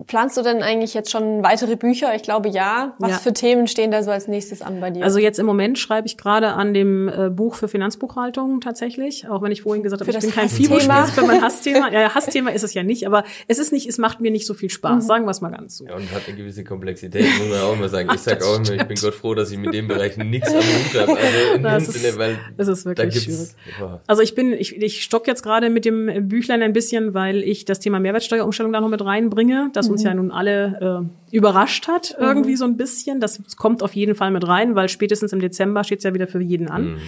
Planst 0.07 0.39
du 0.39 0.43
denn 0.43 0.63
eigentlich 0.63 0.95
jetzt 0.95 1.11
schon 1.11 1.43
weitere 1.43 1.77
Bücher? 1.77 2.15
Ich 2.15 2.23
glaube 2.23 2.49
ja. 2.49 2.95
Was 2.99 3.11
ja. 3.11 3.19
für 3.19 3.35
Themen 3.35 3.67
stehen 3.67 3.91
da 3.91 4.03
so 4.03 4.11
als 4.11 4.27
nächstes 4.27 4.63
an 4.63 4.81
bei 4.81 4.91
dir? 4.91 5.05
Also 5.05 5.19
jetzt 5.19 5.39
im 5.39 5.45
Moment 5.45 5.79
schreibe 5.79 6.07
ich 6.07 6.17
gerade 6.17 6.49
an 6.55 6.73
dem 6.73 7.09
äh, 7.09 7.29
Buch 7.29 7.57
für 7.57 7.69
Finanzbuchhaltung 7.69 8.63
tatsächlich, 8.63 9.29
auch 9.29 9.43
wenn 9.43 9.53
ich 9.53 9.61
vorhin 9.61 9.83
gesagt 9.83 10.01
habe, 10.01 10.11
ich 10.11 10.19
bin 10.19 10.31
kein 10.31 10.49
FIBO-Thema 10.49 11.05
für 11.09 11.27
mein 11.27 11.43
Hassthema. 11.43 11.93
Ja, 11.93 12.15
Hassthema 12.15 12.53
ist 12.53 12.63
es 12.63 12.73
ja 12.73 12.83
nicht, 12.83 13.07
aber 13.07 13.25
es 13.49 13.59
ist 13.59 13.71
nicht, 13.71 13.87
es 13.87 13.99
macht 13.99 14.23
mir 14.23 14.31
nicht 14.31 14.47
so 14.47 14.55
viel 14.55 14.71
Spaß, 14.71 15.05
mhm. 15.05 15.07
sagen 15.07 15.25
wir 15.27 15.31
es 15.31 15.43
mal 15.43 15.51
ganz 15.51 15.77
so. 15.77 15.85
Ja, 15.85 15.95
und 15.95 16.11
hat 16.11 16.23
eine 16.27 16.39
gewisse 16.39 16.65
Komplexität, 16.65 17.27
muss 17.39 17.51
man 17.51 17.61
auch 17.61 17.75
immer 17.75 17.91
sagen. 17.91 18.09
Ich 18.15 18.21
sag 18.23 18.43
auch 18.43 18.57
immer, 18.57 18.71
ich 18.71 18.85
bin 18.85 18.97
Gott 18.97 19.15
froh, 19.15 19.35
dass 19.35 19.51
ich 19.51 19.59
mit 19.59 19.75
dem 19.75 19.89
Bereich 19.89 20.17
nichts 20.17 20.49
am 20.49 20.57
Hut 20.57 21.01
habe. 21.01 21.19
Also 21.19 21.55
in 21.57 21.63
das 21.63 21.85
dem 21.85 21.93
Sinne, 21.93 22.17
weil 22.17 22.39
es 22.57 22.69
ist 22.69 22.87
wirklich 22.87 23.23
schwierig. 23.23 23.49
Oh. 23.83 23.99
Also 24.07 24.23
ich 24.23 24.35
bin, 24.35 24.55
ich, 24.55 24.75
ich 24.75 25.03
stock 25.03 25.27
jetzt 25.27 25.43
gerade 25.43 25.69
mit 25.69 25.85
dem 25.85 26.29
Büchlein 26.29 26.63
ein 26.63 26.73
bisschen, 26.73 27.13
weil 27.13 27.43
ich 27.43 27.67
das 27.67 27.79
Thema 27.79 28.01
Mehrwertsteuerumstellung 28.01 28.73
da 28.73 28.81
noch 28.81 28.89
mit 28.89 29.05
reinbringe, 29.05 29.69
das 29.75 29.82
mhm. 29.87 29.93
uns 29.93 30.03
ja 30.03 30.15
nun 30.15 30.31
alle 30.31 31.09
äh, 31.31 31.37
überrascht 31.37 31.89
hat, 31.89 32.17
mhm. 32.19 32.25
irgendwie 32.25 32.57
so 32.57 32.65
ein 32.65 32.77
bisschen. 32.77 33.21
Das 33.21 33.41
kommt 33.57 33.83
auf 33.83 33.95
jeden 33.95 34.15
Fall 34.15 34.31
mit 34.31 34.47
rein, 34.47 34.75
weil 34.75 34.89
spätestens 34.89 35.33
im 35.33 35.41
Dezember 35.41 35.85
steht 35.85 35.99
es 35.99 36.05
ja 36.05 36.15
wieder 36.15 36.27
für 36.27 36.41
jeden 36.41 36.69
an. 36.69 36.93
Mhm. 36.93 36.99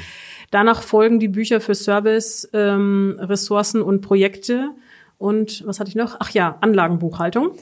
Danach 0.50 0.82
folgen 0.82 1.19
die 1.19 1.29
Bücher 1.29 1.60
für 1.60 1.75
Service, 1.75 2.49
ähm, 2.53 3.17
Ressourcen 3.19 3.82
und 3.82 4.03
Projekte. 4.03 4.70
Und 5.19 5.67
was 5.67 5.81
hatte 5.81 5.89
ich 5.89 5.96
noch? 5.96 6.17
Ach 6.20 6.31
ja, 6.31 6.58
Anlagenbuchhaltung. 6.60 7.53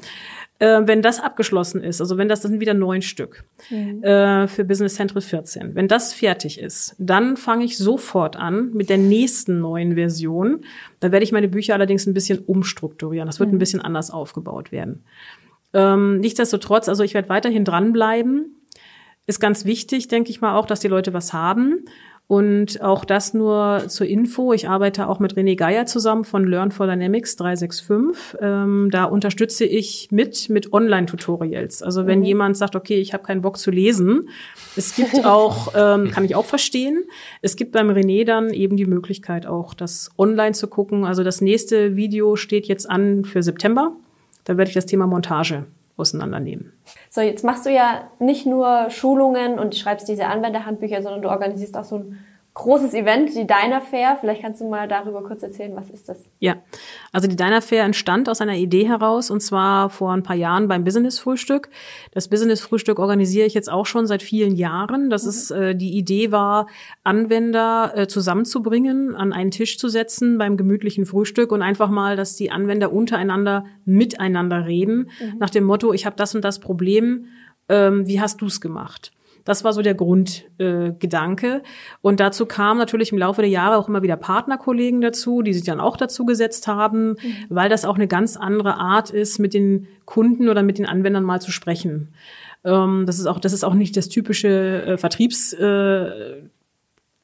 Äh, 0.63 0.87
wenn 0.87 1.03
das 1.03 1.19
abgeschlossen 1.19 1.83
ist, 1.83 2.01
also 2.01 2.19
wenn 2.19 2.29
das, 2.29 2.43
das 2.43 2.53
sind 2.53 2.61
wieder 2.61 2.73
neun 2.73 3.03
Stück 3.03 3.43
mhm. 3.69 4.01
äh, 4.05 4.47
für 4.47 4.63
Business 4.65 4.95
Central 4.95 5.21
14. 5.21 5.75
Wenn 5.75 5.89
das 5.89 6.13
fertig 6.15 6.61
ist, 6.61 6.95
dann 7.01 7.37
fange 7.37 7.65
ich 7.65 7.77
sofort 7.77 8.37
an 8.37 8.71
mit 8.73 8.89
der 8.89 8.99
nächsten 8.99 9.59
neuen 9.59 9.95
Version. 9.97 10.65
Da 11.01 11.11
werde 11.11 11.25
ich 11.25 11.33
meine 11.33 11.49
Bücher 11.49 11.75
allerdings 11.75 12.07
ein 12.07 12.15
bisschen 12.15 12.39
umstrukturieren. 12.39 13.27
Das 13.27 13.41
wird 13.41 13.49
mhm. 13.49 13.57
ein 13.57 13.59
bisschen 13.59 13.81
anders 13.81 14.13
aufgebaut 14.13 14.71
werden. 14.71 15.03
Ähm, 15.75 16.21
nichtsdestotrotz, 16.21 16.89
also 16.89 17.03
ich 17.03 17.15
werde 17.15 17.29
weiterhin 17.29 17.65
dranbleiben. 17.65 18.69
Ist 19.27 19.41
ganz 19.41 19.65
wichtig, 19.65 20.07
denke 20.07 20.31
ich 20.31 20.41
mal 20.41 20.55
auch, 20.57 20.67
dass 20.67 20.79
die 20.79 20.89
Leute 20.89 21.13
was 21.13 21.33
haben. 21.33 21.87
Und 22.33 22.81
auch 22.81 23.05
das 23.05 23.35
nur 23.35 23.85
zur 23.89 24.07
Info. 24.07 24.55
Ich 24.55 24.67
arbeite 24.67 25.07
auch 25.07 25.19
mit 25.19 25.35
René 25.35 25.55
Geier 25.55 25.85
zusammen 25.85 26.25
von 26.25 26.47
Learn 26.47 26.71
for 26.71 26.87
Dynamics 26.87 27.37
365. 27.37 28.39
Ähm, 28.41 28.89
da 28.91 29.05
unterstütze 29.05 29.67
ich 29.67 30.09
mit 30.11 30.49
mit 30.49 30.73
Online-Tutorials. 30.73 31.83
Also 31.83 32.07
wenn 32.07 32.21
mhm. 32.21 32.25
jemand 32.25 32.57
sagt, 32.57 32.75
okay, 32.75 32.99
ich 32.99 33.13
habe 33.13 33.23
keinen 33.23 33.43
Bock 33.43 33.59
zu 33.59 33.71
lesen, 33.71 34.31
es 34.77 34.97
gibt 34.97 35.15
auch, 35.27 35.75
ähm, 35.77 36.11
kann 36.11 36.25
ich 36.25 36.35
auch 36.35 36.47
verstehen. 36.47 37.05
Es 37.43 37.55
gibt 37.55 37.73
beim 37.73 37.91
René 37.91 38.25
dann 38.25 38.49
eben 38.49 38.79
die 38.79 38.87
Möglichkeit 38.87 39.45
auch, 39.45 39.75
das 39.75 40.11
online 40.17 40.53
zu 40.53 40.69
gucken. 40.69 41.05
Also 41.05 41.25
das 41.25 41.43
nächste 41.43 41.97
Video 41.97 42.37
steht 42.37 42.67
jetzt 42.67 42.89
an 42.89 43.27
für 43.27 43.43
September. 43.43 43.93
Da 44.45 44.57
werde 44.57 44.71
ich 44.71 44.75
das 44.75 44.87
Thema 44.87 45.07
Montage 45.07 45.67
auseinandernehmen. 45.97 46.73
So, 47.11 47.21
jetzt 47.21 47.45
machst 47.45 47.67
du 47.67 47.71
ja 47.71 48.11
nicht 48.19 48.47
nur 48.47 48.91
Schulungen 48.91 49.59
und 49.59 49.77
schreibst 49.77 50.09
diese 50.09 50.27
Anwenderhandbücher, 50.27 51.03
sondern 51.03 51.23
du 51.23 51.29
organisierst 51.29 51.77
auch 51.77 51.85
so 51.85 51.97
ein 51.97 52.19
großes 52.55 52.93
Event, 52.93 53.31
die 53.35 53.47
Diner 53.47 53.81
Fair. 53.81 54.17
Vielleicht 54.21 54.43
kannst 54.43 54.61
du 54.61 54.69
mal 54.69 54.87
darüber 54.87 55.23
kurz 55.23 55.43
erzählen, 55.43 55.75
was 55.75 55.89
ist 55.91 56.09
das? 56.09 56.29
Ja, 56.39 56.57
also 57.11 57.27
die 57.27 57.37
Diner 57.37 57.63
Fair 57.63 57.85
entstand 57.85 58.29
aus 58.29 58.41
einer 58.41 58.57
Idee 58.57 58.87
heraus 58.87 59.31
und 59.31 59.41
zwar 59.41 59.89
vor 59.89 60.13
ein 60.13 60.23
paar 60.23 60.37
Jahren 60.37 60.69
beim 60.69 60.85
Business 60.85 61.19
Frühstück. 61.19 61.71
Das 62.13 62.29
Business 62.29 62.61
Frühstück 62.61 62.99
organisiere 62.99 63.47
ich 63.47 63.55
jetzt 63.55 63.71
auch 63.71 63.87
schon 63.87 64.07
seit 64.07 64.23
vielen 64.23 64.55
Jahren. 64.55 65.09
Das 65.09 65.25
mhm. 65.25 65.29
ist 65.31 65.51
äh, 65.51 65.75
die 65.75 65.97
Idee 65.97 66.31
war, 66.31 66.67
Anwender 67.05 67.93
äh, 67.97 68.07
zusammenzubringen, 68.07 69.15
an 69.15 69.33
einen 69.33 69.51
Tisch 69.51 69.79
zu 69.79 69.89
setzen 69.89 70.37
beim 70.37 70.57
gemütlichen 70.57 71.07
Frühstück 71.07 71.53
und 71.53 71.63
einfach 71.63 71.89
mal, 71.89 72.17
dass 72.17 72.37
die 72.37 72.51
Anwender 72.51 72.93
untereinander 72.93 73.65
miteinander 73.85 74.67
reden, 74.67 75.11
mhm. 75.21 75.39
nach 75.39 75.51
dem 75.51 75.65
Motto, 75.65 75.93
ich 75.93 76.07
habe 76.07 76.17
das 76.17 76.35
und 76.35 76.45
das 76.45 76.61
Problem 76.61 77.27
ähm, 77.69 78.07
wie 78.07 78.21
hast 78.21 78.41
du's 78.43 78.61
gemacht? 78.61 79.13
Das 79.45 79.65
war 79.65 79.73
so 79.73 79.83
der 79.83 79.95
Grundgedanke. 79.95 81.47
Äh, 81.47 81.61
und 82.01 82.21
dazu 82.21 82.47
kamen 82.47 82.79
natürlich 82.79 83.13
im 83.13 83.19
Laufe 83.19 83.43
der 83.43 83.51
Jahre 83.51 83.77
auch 83.77 83.89
immer 83.89 84.03
wieder 84.03 84.17
Partnerkollegen 84.17 85.01
dazu, 85.01 85.43
die 85.43 85.53
sich 85.53 85.65
dann 85.65 85.81
auch 85.81 85.97
dazu 85.97 86.25
gesetzt 86.25 86.67
haben, 86.67 87.11
mhm. 87.11 87.17
weil 87.49 87.69
das 87.69 87.85
auch 87.85 87.97
eine 87.97 88.09
ganz 88.09 88.37
andere 88.37 88.75
Art 88.75 89.11
ist, 89.11 89.39
mit 89.39 89.55
den 89.55 89.89
Kunden 90.05 90.49
oder 90.49 90.63
mit 90.63 90.79
den 90.79 90.87
Anwendern 90.87 91.25
mal 91.25 91.41
zu 91.41 91.51
sprechen. 91.51 92.09
Ähm, 92.65 93.05
das 93.07 93.19
ist 93.19 93.27
auch, 93.27 93.41
das 93.41 93.53
ist 93.53 93.65
auch 93.65 93.75
nicht 93.75 93.97
das 93.97 94.09
typische 94.09 94.85
äh, 94.87 94.97
Vertriebsthema. 94.97 96.51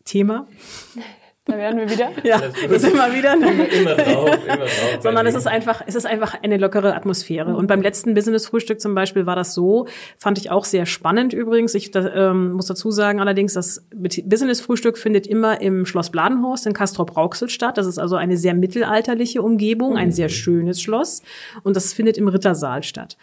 Äh, 0.04 1.00
da 1.48 1.56
werden 1.56 1.80
wir 1.80 1.90
wieder. 1.90 2.10
ja, 2.24 2.40
das 2.68 2.82
sind 2.82 2.94
wir 2.94 3.14
wieder. 3.14 3.34
Ne? 3.34 3.50
Immer, 3.50 3.68
immer 3.72 3.94
drauf, 3.94 4.38
immer 4.46 4.56
drauf. 4.56 4.70
Sondern 5.00 5.26
es 5.26 5.34
ist 5.34 5.46
einfach, 5.46 5.82
es 5.86 5.94
ist 5.94 6.06
einfach 6.06 6.34
eine 6.42 6.58
lockere 6.58 6.94
Atmosphäre. 6.94 7.56
Und 7.56 7.66
beim 7.66 7.80
letzten 7.80 8.12
Business-Frühstück 8.12 8.80
zum 8.80 8.94
Beispiel 8.94 9.24
war 9.24 9.34
das 9.34 9.54
so, 9.54 9.86
fand 10.18 10.38
ich 10.38 10.50
auch 10.50 10.66
sehr 10.66 10.84
spannend 10.84 11.32
übrigens. 11.32 11.74
Ich 11.74 11.90
da, 11.90 12.30
ähm, 12.30 12.52
muss 12.52 12.66
dazu 12.66 12.90
sagen 12.90 13.20
allerdings, 13.20 13.54
das 13.54 13.86
Business-Frühstück 13.94 14.98
findet 14.98 15.26
immer 15.26 15.60
im 15.60 15.86
Schloss 15.86 16.10
Bladenhorst 16.10 16.66
in 16.66 16.74
Castrop-Rauxel 16.74 17.48
statt. 17.48 17.78
Das 17.78 17.86
ist 17.86 17.98
also 17.98 18.16
eine 18.16 18.36
sehr 18.36 18.54
mittelalterliche 18.54 19.40
Umgebung, 19.40 19.96
ein 19.96 20.12
sehr 20.12 20.28
schönes 20.28 20.82
Schloss. 20.82 21.22
Und 21.62 21.76
das 21.76 21.94
findet 21.94 22.18
im 22.18 22.28
Rittersaal 22.28 22.82
statt. 22.82 23.16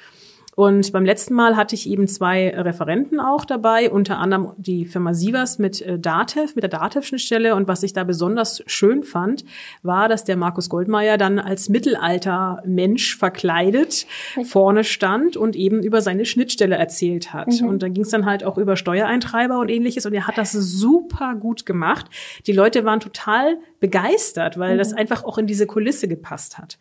Und 0.55 0.93
beim 0.93 1.03
letzten 1.03 1.33
Mal 1.33 1.57
hatte 1.57 1.75
ich 1.75 1.87
eben 1.89 2.07
zwei 2.07 2.49
Referenten 2.49 3.19
auch 3.19 3.43
dabei, 3.43 3.91
unter 3.91 4.19
anderem 4.19 4.53
die 4.55 4.85
Firma 4.85 5.13
Sievers 5.13 5.59
mit 5.59 5.81
äh, 5.81 5.99
Datev, 5.99 6.55
mit 6.55 6.63
der 6.63 6.69
Datev-Schnittstelle. 6.69 7.55
Und 7.55 7.67
was 7.67 7.83
ich 7.83 7.91
da 7.91 8.05
besonders 8.05 8.63
schön 8.65 9.03
fand, 9.03 9.43
war, 9.83 10.07
dass 10.07 10.23
der 10.23 10.37
Markus 10.37 10.69
Goldmeier 10.69 11.17
dann 11.17 11.39
als 11.39 11.67
Mittelalter-Mensch 11.67 13.17
verkleidet 13.17 14.07
vorne 14.45 14.85
stand 14.85 15.35
und 15.35 15.57
eben 15.57 15.83
über 15.83 16.01
seine 16.01 16.25
Schnittstelle 16.25 16.75
erzählt 16.75 17.33
hat. 17.33 17.61
Mhm. 17.61 17.67
Und 17.67 17.83
da 17.83 17.89
ging 17.89 18.03
es 18.03 18.09
dann 18.09 18.25
halt 18.25 18.45
auch 18.45 18.57
über 18.57 18.77
Steuereintreiber 18.77 19.59
und 19.59 19.69
ähnliches. 19.69 20.05
Und 20.05 20.13
er 20.13 20.25
hat 20.25 20.37
das 20.37 20.53
super 20.53 21.35
gut 21.35 21.65
gemacht. 21.65 22.05
Die 22.47 22.53
Leute 22.53 22.85
waren 22.85 23.01
total 23.01 23.57
begeistert, 23.81 24.57
weil 24.57 24.75
mhm. 24.75 24.77
das 24.77 24.93
einfach 24.93 25.25
auch 25.25 25.37
in 25.37 25.47
diese 25.47 25.67
Kulisse 25.67 26.07
gepasst 26.07 26.57
hat. 26.57 26.77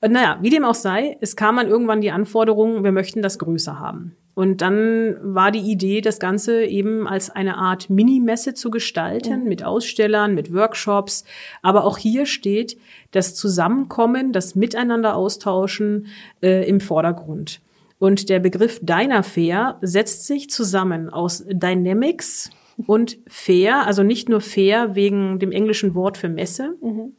Und 0.00 0.12
naja, 0.12 0.38
wie 0.42 0.50
dem 0.50 0.64
auch 0.64 0.74
sei, 0.74 1.16
es 1.20 1.36
kam 1.36 1.56
dann 1.56 1.68
irgendwann 1.68 2.00
die 2.00 2.10
Anforderung, 2.10 2.84
wir 2.84 2.92
möchten 2.92 3.22
das 3.22 3.38
größer 3.38 3.78
haben. 3.78 4.16
Und 4.34 4.60
dann 4.60 5.16
war 5.22 5.50
die 5.50 5.60
Idee, 5.60 6.02
das 6.02 6.20
Ganze 6.20 6.64
eben 6.66 7.08
als 7.08 7.30
eine 7.30 7.56
Art 7.56 7.88
Minimesse 7.88 8.52
zu 8.52 8.70
gestalten, 8.70 9.40
mhm. 9.40 9.48
mit 9.48 9.64
Ausstellern, 9.64 10.34
mit 10.34 10.52
Workshops. 10.52 11.24
Aber 11.62 11.84
auch 11.84 11.96
hier 11.96 12.26
steht 12.26 12.76
das 13.12 13.34
Zusammenkommen, 13.34 14.32
das 14.32 14.54
Miteinander 14.54 15.16
austauschen 15.16 16.08
äh, 16.42 16.68
im 16.68 16.80
Vordergrund. 16.80 17.62
Und 17.98 18.28
der 18.28 18.40
Begriff 18.40 18.78
Dynafair 18.82 19.78
setzt 19.80 20.26
sich 20.26 20.50
zusammen 20.50 21.08
aus 21.08 21.42
Dynamics 21.48 22.50
und 22.86 23.16
Fair, 23.26 23.86
also 23.86 24.02
nicht 24.02 24.28
nur 24.28 24.42
Fair 24.42 24.94
wegen 24.94 25.38
dem 25.38 25.50
englischen 25.50 25.94
Wort 25.94 26.18
für 26.18 26.28
Messe, 26.28 26.76
mhm 26.82 27.14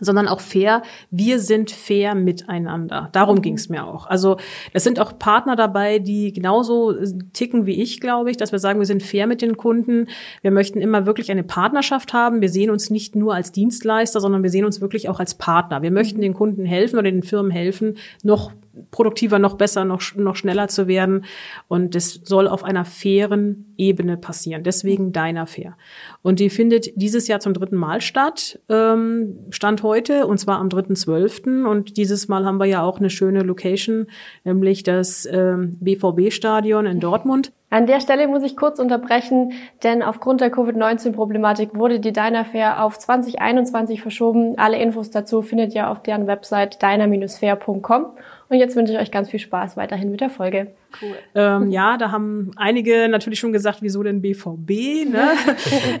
sondern 0.00 0.28
auch 0.28 0.40
fair. 0.40 0.82
Wir 1.10 1.38
sind 1.40 1.70
fair 1.70 2.14
miteinander. 2.14 3.08
Darum 3.12 3.40
ging 3.42 3.54
es 3.54 3.68
mir 3.68 3.86
auch. 3.86 4.06
Also 4.06 4.36
es 4.72 4.84
sind 4.84 5.00
auch 5.00 5.18
Partner 5.18 5.56
dabei, 5.56 5.98
die 5.98 6.32
genauso 6.32 6.94
ticken 7.32 7.66
wie 7.66 7.82
ich, 7.82 8.00
glaube 8.00 8.30
ich, 8.30 8.36
dass 8.36 8.52
wir 8.52 8.58
sagen, 8.58 8.78
wir 8.78 8.86
sind 8.86 9.02
fair 9.02 9.26
mit 9.26 9.42
den 9.42 9.56
Kunden. 9.56 10.08
Wir 10.42 10.50
möchten 10.50 10.80
immer 10.80 11.06
wirklich 11.06 11.30
eine 11.30 11.42
Partnerschaft 11.42 12.12
haben. 12.12 12.40
Wir 12.40 12.50
sehen 12.50 12.70
uns 12.70 12.90
nicht 12.90 13.16
nur 13.16 13.34
als 13.34 13.50
Dienstleister, 13.50 14.20
sondern 14.20 14.42
wir 14.42 14.50
sehen 14.50 14.64
uns 14.64 14.80
wirklich 14.80 15.08
auch 15.08 15.20
als 15.20 15.34
Partner. 15.34 15.82
Wir 15.82 15.90
möchten 15.90 16.20
den 16.20 16.34
Kunden 16.34 16.64
helfen 16.64 16.98
oder 16.98 17.10
den 17.10 17.22
Firmen 17.22 17.50
helfen, 17.50 17.96
noch 18.22 18.52
produktiver, 18.90 19.38
noch 19.38 19.54
besser, 19.54 19.84
noch, 19.84 20.02
noch 20.16 20.36
schneller 20.36 20.68
zu 20.68 20.88
werden. 20.88 21.24
Und 21.68 21.94
das 21.94 22.20
soll 22.24 22.48
auf 22.48 22.64
einer 22.64 22.84
fairen 22.84 23.74
Ebene 23.76 24.16
passieren. 24.16 24.62
Deswegen 24.64 25.12
deiner 25.12 25.46
Fair. 25.46 25.76
Und 26.22 26.40
die 26.40 26.50
findet 26.50 26.90
dieses 26.96 27.28
Jahr 27.28 27.40
zum 27.40 27.54
dritten 27.54 27.76
Mal 27.76 28.00
statt, 28.00 28.58
ähm, 28.68 29.38
Stand 29.50 29.82
heute, 29.82 30.26
und 30.26 30.38
zwar 30.38 30.58
am 30.58 30.68
3.12. 30.68 31.64
Und 31.64 31.96
dieses 31.96 32.28
Mal 32.28 32.44
haben 32.44 32.58
wir 32.58 32.66
ja 32.66 32.82
auch 32.82 32.98
eine 32.98 33.10
schöne 33.10 33.42
Location, 33.42 34.06
nämlich 34.44 34.82
das 34.82 35.26
ähm, 35.30 35.76
BVB-Stadion 35.80 36.86
in 36.86 37.00
Dortmund. 37.00 37.52
An 37.70 37.86
der 37.86 38.00
Stelle 38.00 38.28
muss 38.28 38.42
ich 38.42 38.56
kurz 38.56 38.78
unterbrechen, 38.78 39.52
denn 39.82 40.02
aufgrund 40.02 40.40
der 40.40 40.50
Covid-19-Problematik 40.50 41.74
wurde 41.74 42.00
die 42.00 42.14
Diner 42.14 42.46
Fair 42.46 42.82
auf 42.82 42.98
2021 42.98 44.00
verschoben. 44.00 44.54
Alle 44.56 44.78
Infos 44.78 45.10
dazu 45.10 45.42
findet 45.42 45.74
ihr 45.74 45.90
auf 45.90 46.02
deren 46.02 46.26
Website 46.26 46.80
diner-fair.com. 46.80 48.06
Und 48.48 48.56
jetzt 48.56 48.74
wünsche 48.74 48.94
ich 48.94 48.98
euch 48.98 49.10
ganz 49.10 49.28
viel 49.28 49.40
Spaß 49.40 49.76
weiterhin 49.76 50.10
mit 50.10 50.22
der 50.22 50.30
Folge. 50.30 50.68
Cool. 51.02 51.14
Ähm, 51.34 51.70
ja, 51.70 51.98
da 51.98 52.10
haben 52.10 52.52
einige 52.56 53.06
natürlich 53.10 53.38
schon 53.38 53.52
gesagt, 53.52 53.82
wieso 53.82 54.02
denn 54.02 54.22
BVB? 54.22 55.10
Ne? 55.10 55.32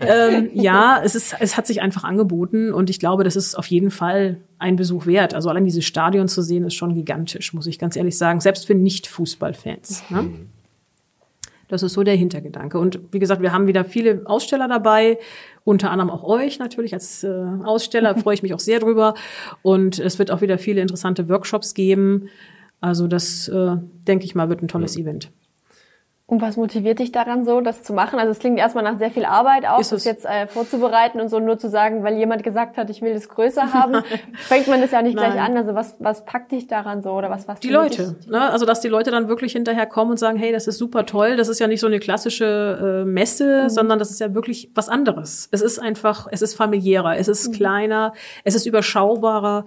ähm, 0.00 0.50
ja, 0.54 0.98
es 1.04 1.14
ist, 1.14 1.36
es 1.38 1.58
hat 1.58 1.66
sich 1.66 1.82
einfach 1.82 2.04
angeboten 2.04 2.72
und 2.72 2.88
ich 2.88 2.98
glaube, 2.98 3.24
das 3.24 3.36
ist 3.36 3.54
auf 3.54 3.66
jeden 3.66 3.90
Fall 3.90 4.38
ein 4.58 4.76
Besuch 4.76 5.04
wert. 5.04 5.34
Also 5.34 5.50
allein 5.50 5.66
dieses 5.66 5.84
Stadion 5.84 6.28
zu 6.28 6.40
sehen, 6.40 6.64
ist 6.64 6.74
schon 6.74 6.94
gigantisch, 6.94 7.52
muss 7.52 7.66
ich 7.66 7.78
ganz 7.78 7.96
ehrlich 7.96 8.16
sagen. 8.16 8.40
Selbst 8.40 8.66
für 8.66 8.74
Nicht-Fußballfans. 8.74 10.04
Ne? 10.08 10.22
Mhm. 10.22 10.48
Das 11.68 11.82
ist 11.82 11.92
so 11.92 12.02
der 12.02 12.16
Hintergedanke. 12.16 12.78
Und 12.78 13.00
wie 13.12 13.18
gesagt, 13.18 13.42
wir 13.42 13.52
haben 13.52 13.66
wieder 13.66 13.84
viele 13.84 14.22
Aussteller 14.24 14.68
dabei, 14.68 15.18
unter 15.64 15.90
anderem 15.90 16.10
auch 16.10 16.24
euch 16.24 16.58
natürlich 16.58 16.94
als 16.94 17.22
äh, 17.24 17.28
Aussteller, 17.64 18.16
freue 18.18 18.34
ich 18.34 18.42
mich 18.42 18.54
auch 18.54 18.60
sehr 18.60 18.80
drüber. 18.80 19.14
Und 19.62 19.98
es 19.98 20.18
wird 20.18 20.30
auch 20.30 20.40
wieder 20.40 20.58
viele 20.58 20.80
interessante 20.80 21.28
Workshops 21.28 21.74
geben. 21.74 22.28
Also 22.80 23.06
das, 23.06 23.48
äh, 23.48 23.76
denke 24.06 24.24
ich 24.24 24.34
mal, 24.34 24.48
wird 24.48 24.62
ein 24.62 24.68
tolles 24.68 24.96
ja. 24.96 25.02
Event. 25.02 25.30
Und 26.30 26.42
was 26.42 26.58
motiviert 26.58 26.98
dich 26.98 27.10
daran 27.10 27.46
so, 27.46 27.62
das 27.62 27.82
zu 27.82 27.94
machen? 27.94 28.18
Also 28.18 28.32
es 28.32 28.38
klingt 28.38 28.58
erstmal 28.58 28.84
nach 28.84 28.98
sehr 28.98 29.10
viel 29.10 29.24
Arbeit 29.24 29.66
auch, 29.66 29.78
das 29.78 30.04
jetzt 30.04 30.26
äh, 30.26 30.46
vorzubereiten 30.46 31.22
und 31.22 31.30
so 31.30 31.40
nur 31.40 31.58
zu 31.58 31.70
sagen, 31.70 32.04
weil 32.04 32.18
jemand 32.18 32.42
gesagt 32.42 32.76
hat, 32.76 32.90
ich 32.90 33.00
will 33.00 33.14
das 33.14 33.30
größer 33.30 33.72
haben, 33.72 34.02
fängt 34.34 34.68
man 34.68 34.82
das 34.82 34.90
ja 34.90 35.00
nicht 35.00 35.16
Nein. 35.16 35.32
gleich 35.32 35.42
an. 35.42 35.56
Also 35.56 35.74
was, 35.74 35.96
was 36.00 36.26
packt 36.26 36.52
dich 36.52 36.66
daran 36.66 37.02
so 37.02 37.12
oder 37.12 37.30
was 37.30 37.48
was 37.48 37.60
Die 37.60 37.70
Leute, 37.70 38.16
ne? 38.28 38.50
also 38.50 38.66
dass 38.66 38.82
die 38.82 38.88
Leute 38.88 39.10
dann 39.10 39.28
wirklich 39.28 39.52
hinterher 39.52 39.86
kommen 39.86 40.10
und 40.10 40.16
sagen, 40.18 40.36
hey, 40.36 40.52
das 40.52 40.66
ist 40.66 40.76
super 40.76 41.06
toll, 41.06 41.38
das 41.38 41.48
ist 41.48 41.60
ja 41.60 41.66
nicht 41.66 41.80
so 41.80 41.86
eine 41.86 41.98
klassische 41.98 43.04
äh, 43.06 43.08
Messe, 43.08 43.62
mhm. 43.62 43.68
sondern 43.70 43.98
das 43.98 44.10
ist 44.10 44.20
ja 44.20 44.34
wirklich 44.34 44.70
was 44.74 44.90
anderes. 44.90 45.48
Es 45.50 45.62
ist 45.62 45.78
einfach, 45.78 46.26
es 46.30 46.42
ist 46.42 46.54
familiärer, 46.56 47.16
es 47.16 47.28
ist 47.28 47.48
mhm. 47.48 47.52
kleiner, 47.52 48.12
es 48.44 48.54
ist 48.54 48.66
überschaubarer 48.66 49.64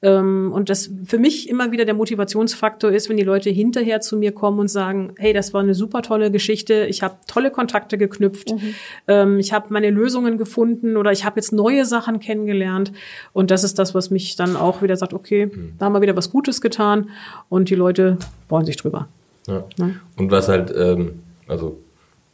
ähm, 0.00 0.52
und 0.54 0.70
das 0.70 0.92
für 1.04 1.18
mich 1.18 1.48
immer 1.48 1.72
wieder 1.72 1.84
der 1.84 1.94
Motivationsfaktor 1.94 2.92
ist, 2.92 3.08
wenn 3.08 3.16
die 3.16 3.24
Leute 3.24 3.50
hinterher 3.50 4.00
zu 4.00 4.16
mir 4.16 4.30
kommen 4.30 4.60
und 4.60 4.68
sagen, 4.68 5.12
hey, 5.18 5.32
das 5.32 5.52
war 5.52 5.60
eine 5.60 5.74
super 5.74 6.03
tolle 6.04 6.30
Geschichte. 6.30 6.86
Ich 6.88 7.02
habe 7.02 7.16
tolle 7.26 7.50
Kontakte 7.50 7.98
geknüpft. 7.98 8.52
Mhm. 8.52 8.74
Ähm, 9.08 9.38
ich 9.38 9.52
habe 9.52 9.66
meine 9.70 9.90
Lösungen 9.90 10.38
gefunden 10.38 10.96
oder 10.96 11.10
ich 11.10 11.24
habe 11.24 11.36
jetzt 11.36 11.52
neue 11.52 11.84
Sachen 11.84 12.20
kennengelernt. 12.20 12.92
Und 13.32 13.50
das 13.50 13.64
ist 13.64 13.78
das, 13.78 13.94
was 13.94 14.10
mich 14.10 14.36
dann 14.36 14.56
auch 14.56 14.82
wieder 14.82 14.96
sagt, 14.96 15.12
okay, 15.12 15.46
mhm. 15.46 15.74
da 15.78 15.86
haben 15.86 15.94
wir 15.94 16.00
wieder 16.00 16.16
was 16.16 16.30
Gutes 16.30 16.60
getan 16.60 17.10
und 17.48 17.70
die 17.70 17.74
Leute 17.74 18.18
freuen 18.48 18.66
sich 18.66 18.76
drüber. 18.76 19.08
Ja. 19.46 19.64
Ne? 19.78 20.00
Und 20.16 20.30
was 20.30 20.48
halt, 20.48 20.72
ähm, 20.76 21.22
also 21.48 21.78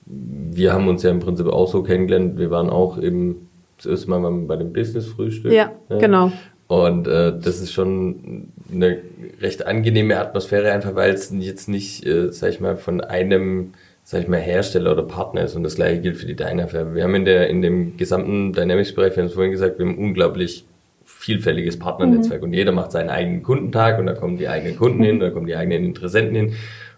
wir 0.07 0.73
haben 0.73 0.89
uns 0.89 1.03
ja 1.03 1.11
im 1.11 1.21
Prinzip 1.21 1.47
auch 1.47 1.69
so 1.71 1.83
kennengelernt. 1.83 2.39
Wir 2.39 2.51
waren 2.51 2.69
auch 2.71 3.01
eben 3.01 3.49
das 3.77 3.87
erste 3.87 4.11
Mal 4.11 4.31
bei 4.47 4.57
dem 4.57 4.73
Business-Frühstück. 4.73 5.53
Ja, 5.53 5.73
ja, 5.89 5.99
genau. 5.99 6.33
Und 6.71 7.09
äh, 7.09 7.33
das 7.37 7.61
ist 7.61 7.73
schon 7.73 8.53
eine 8.73 8.99
recht 9.41 9.67
angenehme 9.67 10.21
Atmosphäre, 10.21 10.71
einfach 10.71 10.95
weil 10.95 11.13
es 11.13 11.35
jetzt 11.37 11.69
nicht, 11.69 12.07
äh, 12.07 12.31
sag 12.31 12.51
ich 12.51 12.61
mal, 12.61 12.77
von 12.77 13.01
einem, 13.01 13.73
sag 14.05 14.23
ich 14.23 14.29
mal, 14.29 14.39
Hersteller 14.39 14.93
oder 14.93 15.03
Partner 15.03 15.43
ist. 15.43 15.57
Und 15.57 15.65
das 15.65 15.75
gleiche 15.75 16.01
gilt 16.01 16.19
für 16.19 16.27
die 16.27 16.37
Dynafair. 16.37 16.95
Wir 16.95 17.03
haben 17.03 17.17
in 17.17 17.25
der 17.25 17.51
in 17.51 17.61
dem 17.61 17.97
gesamten 17.97 18.53
Dynamics-Bereich, 18.53 19.17
wir 19.17 19.23
haben 19.25 19.29
es 19.31 19.35
vorhin 19.35 19.51
gesagt, 19.51 19.81
wir 19.81 19.85
haben 19.85 19.97
ein 19.97 19.99
unglaublich 19.99 20.65
vielfältiges 21.05 21.77
Partnernetzwerk 21.77 22.41
mhm. 22.41 22.47
und 22.47 22.55
jeder 22.55 22.71
macht 22.71 22.93
seinen 22.93 23.11
eigenen 23.11 23.43
Kundentag 23.43 23.99
und 23.99 24.07
da 24.07 24.15
kommen 24.15 24.39
die 24.39 24.47
eigenen 24.47 24.77
Kunden 24.77 25.03
hin, 25.03 25.19
da 25.19 25.31
kommen 25.31 25.47
die 25.47 25.57
eigenen 25.57 25.85
Interessenten 25.85 26.37
hin. 26.37 26.55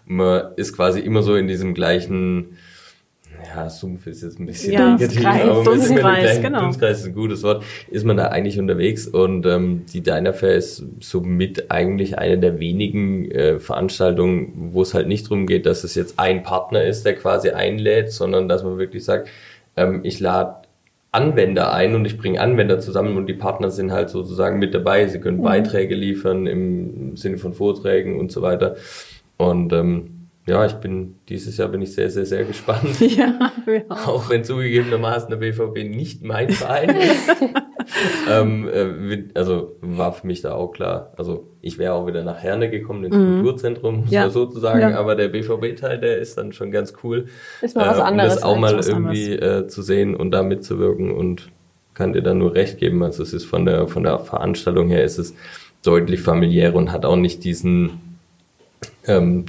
Und 0.07 0.17
man 0.17 0.43
ist 0.55 0.75
quasi 0.75 0.99
immer 0.99 1.23
so 1.23 1.33
in 1.33 1.47
diesem 1.47 1.73
gleichen 1.73 2.59
ja, 3.47 3.69
Sumpf 3.69 4.07
ist 4.07 4.23
jetzt 4.23 4.39
ein 4.39 4.45
bisschen 4.45 4.73
ja, 4.73 4.95
negativ, 4.95 5.25
aber 5.25 5.63
Dunstkreis, 5.63 6.41
genau. 6.41 6.61
Dunstkreis 6.61 6.99
ist 6.99 7.07
ein 7.07 7.13
gutes 7.13 7.43
Wort, 7.43 7.63
ist 7.89 8.05
man 8.05 8.17
da 8.17 8.27
eigentlich 8.27 8.59
unterwegs 8.59 9.07
und 9.07 9.45
ähm, 9.45 9.85
die 9.93 10.01
Dynafair 10.01 10.55
ist 10.55 10.83
somit 10.99 11.71
eigentlich 11.71 12.17
eine 12.17 12.37
der 12.37 12.59
wenigen 12.59 13.29
äh, 13.31 13.59
Veranstaltungen, 13.59 14.69
wo 14.71 14.81
es 14.81 14.93
halt 14.93 15.07
nicht 15.07 15.25
darum 15.25 15.47
geht, 15.47 15.65
dass 15.65 15.83
es 15.83 15.95
jetzt 15.95 16.19
ein 16.19 16.43
Partner 16.43 16.83
ist, 16.83 17.05
der 17.05 17.15
quasi 17.15 17.49
einlädt, 17.49 18.11
sondern 18.11 18.47
dass 18.47 18.63
man 18.63 18.77
wirklich 18.77 19.03
sagt, 19.03 19.29
ähm, 19.75 20.01
ich 20.03 20.19
lade 20.19 20.63
Anwender 21.13 21.71
ein 21.71 21.93
und 21.93 22.05
ich 22.05 22.17
bringe 22.17 22.41
Anwender 22.41 22.79
zusammen 22.79 23.17
und 23.17 23.27
die 23.27 23.35
Partner 23.35 23.69
sind 23.69 23.91
halt 23.91 24.09
sozusagen 24.09 24.57
mit 24.57 24.73
dabei. 24.73 25.07
Sie 25.07 25.19
können 25.19 25.37
mhm. 25.37 25.43
Beiträge 25.43 25.93
liefern 25.93 26.47
im 26.47 27.15
Sinne 27.15 27.37
von 27.37 27.53
Vorträgen 27.53 28.19
und 28.19 28.31
so 28.31 28.41
weiter. 28.41 28.77
Und 29.37 29.73
ähm, 29.73 30.12
ja, 30.45 30.65
ich 30.65 30.73
bin, 30.73 31.15
dieses 31.29 31.55
Jahr 31.55 31.69
bin 31.69 31.81
ich 31.81 31.93
sehr, 31.93 32.09
sehr, 32.09 32.25
sehr 32.25 32.43
gespannt. 32.43 32.99
Ja, 32.99 33.51
wir 33.65 33.85
auch. 33.89 34.29
wenn 34.29 34.43
zugegebenermaßen 34.43 35.29
der 35.29 35.37
BVB 35.37 35.89
nicht 35.89 36.23
mein 36.23 36.49
Verein 36.49 36.89
ist. 36.89 37.29
ähm, 38.29 38.67
äh, 38.67 39.23
also 39.35 39.77
war 39.81 40.13
für 40.13 40.27
mich 40.27 40.41
da 40.41 40.53
auch 40.53 40.71
klar. 40.71 41.13
Also 41.15 41.47
ich 41.61 41.77
wäre 41.77 41.93
auch 41.93 42.07
wieder 42.07 42.23
nach 42.23 42.39
Herne 42.39 42.69
gekommen 42.69 43.05
ins 43.05 43.15
mhm. 43.15 43.35
Kulturzentrum, 43.35 44.01
muss 44.01 44.11
ja. 44.11 44.21
man 44.21 44.31
sozusagen, 44.31 44.81
ja. 44.81 44.99
aber 44.99 45.15
der 45.15 45.29
BVB-Teil, 45.29 45.99
der 45.99 46.17
ist 46.17 46.37
dann 46.37 46.51
schon 46.51 46.71
ganz 46.71 46.93
cool. 47.03 47.27
Ist 47.61 47.75
mal 47.75 47.87
was 47.87 47.99
äh, 47.99 48.01
anderes. 48.01 48.33
Um 48.33 48.35
das 48.35 48.43
auch 48.43 48.57
mal 48.57 48.79
irgendwie 48.79 49.33
äh, 49.33 49.67
zu 49.67 49.81
sehen 49.81 50.15
und 50.15 50.31
da 50.31 50.43
mitzuwirken 50.43 51.11
und 51.11 51.49
kann 51.93 52.13
dir 52.13 52.23
dann 52.23 52.39
nur 52.39 52.53
recht 52.53 52.79
geben. 52.79 53.03
Also 53.03 53.23
es 53.23 53.33
ist 53.33 53.45
von 53.45 53.65
der 53.65 53.87
von 53.87 54.03
der 54.03 54.19
Veranstaltung 54.19 54.89
her 54.89 55.03
ist 55.03 55.19
es 55.19 55.35
deutlich 55.83 56.21
familiärer 56.21 56.75
und 56.75 56.91
hat 56.91 57.05
auch 57.05 57.15
nicht 57.15 57.43
diesen 57.43 58.17
ähm, 59.05 59.45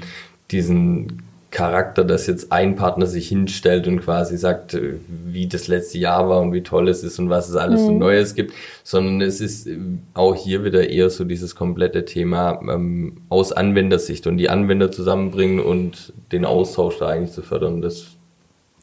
diesen 0.50 1.24
Charakter, 1.54 2.04
dass 2.04 2.26
jetzt 2.26 2.50
ein 2.50 2.74
Partner 2.74 3.06
sich 3.06 3.28
hinstellt 3.28 3.86
und 3.86 4.00
quasi 4.00 4.36
sagt, 4.36 4.74
äh, 4.74 4.98
wie 5.08 5.46
das 5.46 5.68
letzte 5.68 5.98
Jahr 5.98 6.28
war 6.28 6.40
und 6.40 6.52
wie 6.52 6.62
toll 6.62 6.88
es 6.88 7.04
ist 7.04 7.18
und 7.20 7.30
was 7.30 7.48
es 7.48 7.54
alles 7.54 7.82
mhm. 7.82 7.86
so 7.86 7.92
Neues 7.92 8.34
gibt, 8.34 8.52
sondern 8.82 9.20
es 9.20 9.40
ist 9.40 9.68
äh, 9.68 9.78
auch 10.14 10.34
hier 10.34 10.64
wieder 10.64 10.90
eher 10.90 11.08
so 11.10 11.24
dieses 11.24 11.54
komplette 11.54 12.04
Thema 12.04 12.60
ähm, 12.68 13.18
aus 13.28 13.52
Anwendersicht 13.52 14.26
und 14.26 14.36
die 14.36 14.50
Anwender 14.50 14.90
zusammenbringen 14.90 15.60
und 15.60 16.12
den 16.32 16.44
Austausch 16.44 16.98
da 16.98 17.06
eigentlich 17.06 17.30
zu 17.30 17.42
fördern. 17.42 17.80
Das 17.80 18.16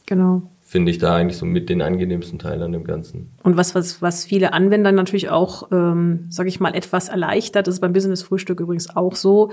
genau. 0.06 0.40
finde 0.62 0.92
ich 0.92 0.98
da 0.98 1.14
eigentlich 1.14 1.36
so 1.36 1.44
mit 1.44 1.68
den 1.68 1.82
angenehmsten 1.82 2.38
Teil 2.38 2.62
an 2.62 2.72
dem 2.72 2.84
Ganzen. 2.84 3.28
Und 3.42 3.58
was, 3.58 3.74
was, 3.74 4.00
was 4.00 4.24
viele 4.24 4.54
Anwender 4.54 4.92
natürlich 4.92 5.28
auch, 5.28 5.70
ähm, 5.72 6.24
sage 6.30 6.48
ich 6.48 6.58
mal, 6.58 6.74
etwas 6.74 7.10
erleichtert, 7.10 7.66
das 7.66 7.74
ist 7.74 7.80
beim 7.80 7.92
Business 7.92 8.22
Frühstück 8.22 8.60
übrigens 8.60 8.96
auch 8.96 9.14
so, 9.14 9.50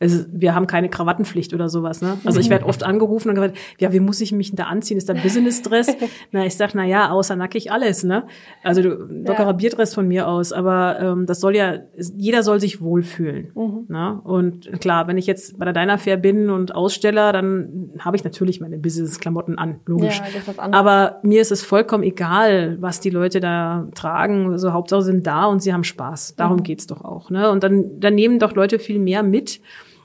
also 0.00 0.24
wir 0.32 0.54
haben 0.54 0.66
keine 0.66 0.88
Krawattenpflicht 0.88 1.52
oder 1.52 1.68
sowas. 1.68 2.00
Ne? 2.00 2.16
Also 2.24 2.40
ich 2.40 2.48
werde 2.48 2.64
oft 2.64 2.82
angerufen 2.84 3.28
und 3.28 3.34
gesagt, 3.34 3.58
ja, 3.78 3.92
wie 3.92 4.00
muss 4.00 4.22
ich 4.22 4.32
mich 4.32 4.48
denn 4.48 4.56
da 4.56 4.64
anziehen? 4.64 4.96
Ist 4.96 5.10
da 5.10 5.12
Business-Dress? 5.12 5.94
na, 6.32 6.46
ich 6.46 6.56
sag, 6.56 6.74
na 6.74 6.86
ja, 6.86 7.10
außer 7.10 7.36
nackig 7.36 7.70
alles. 7.70 8.02
Ne? 8.02 8.24
Also 8.64 8.80
du, 8.80 8.88
lockerer 8.88 9.48
ja. 9.48 9.52
Bierdress 9.52 9.94
von 9.94 10.08
mir 10.08 10.26
aus. 10.26 10.54
Aber 10.54 10.98
ähm, 11.00 11.26
das 11.26 11.40
soll 11.40 11.54
ja, 11.54 11.80
jeder 12.16 12.42
soll 12.42 12.60
sich 12.60 12.80
wohlfühlen. 12.80 13.52
Mhm. 13.54 13.84
Ne? 13.88 14.18
Und 14.24 14.80
klar, 14.80 15.06
wenn 15.06 15.18
ich 15.18 15.26
jetzt 15.26 15.58
bei 15.58 15.66
der 15.66 15.74
Deiner 15.74 15.98
Fair 15.98 16.16
bin 16.16 16.48
und 16.48 16.74
Aussteller, 16.74 17.34
dann 17.34 17.90
habe 17.98 18.16
ich 18.16 18.24
natürlich 18.24 18.58
meine 18.58 18.78
Business-Klamotten 18.78 19.58
an, 19.58 19.80
logisch. 19.84 20.22
Ja, 20.46 20.72
Aber 20.72 21.20
mir 21.22 21.42
ist 21.42 21.52
es 21.52 21.62
vollkommen 21.62 22.04
egal, 22.04 22.78
was 22.80 23.00
die 23.00 23.10
Leute 23.10 23.40
da 23.40 23.86
tragen. 23.94 24.50
Also 24.50 24.72
Hauptsache 24.72 25.02
sind 25.02 25.26
da 25.26 25.44
und 25.44 25.60
sie 25.60 25.74
haben 25.74 25.84
Spaß. 25.84 26.36
Darum 26.36 26.56
mhm. 26.56 26.62
geht's 26.62 26.86
doch 26.86 27.04
auch. 27.04 27.28
Ne? 27.28 27.50
Und 27.50 27.62
dann, 27.64 28.00
dann 28.00 28.14
nehmen 28.14 28.38
doch 28.38 28.54
Leute 28.54 28.78
viel 28.78 28.98
mehr 28.98 29.22
mit 29.22 29.60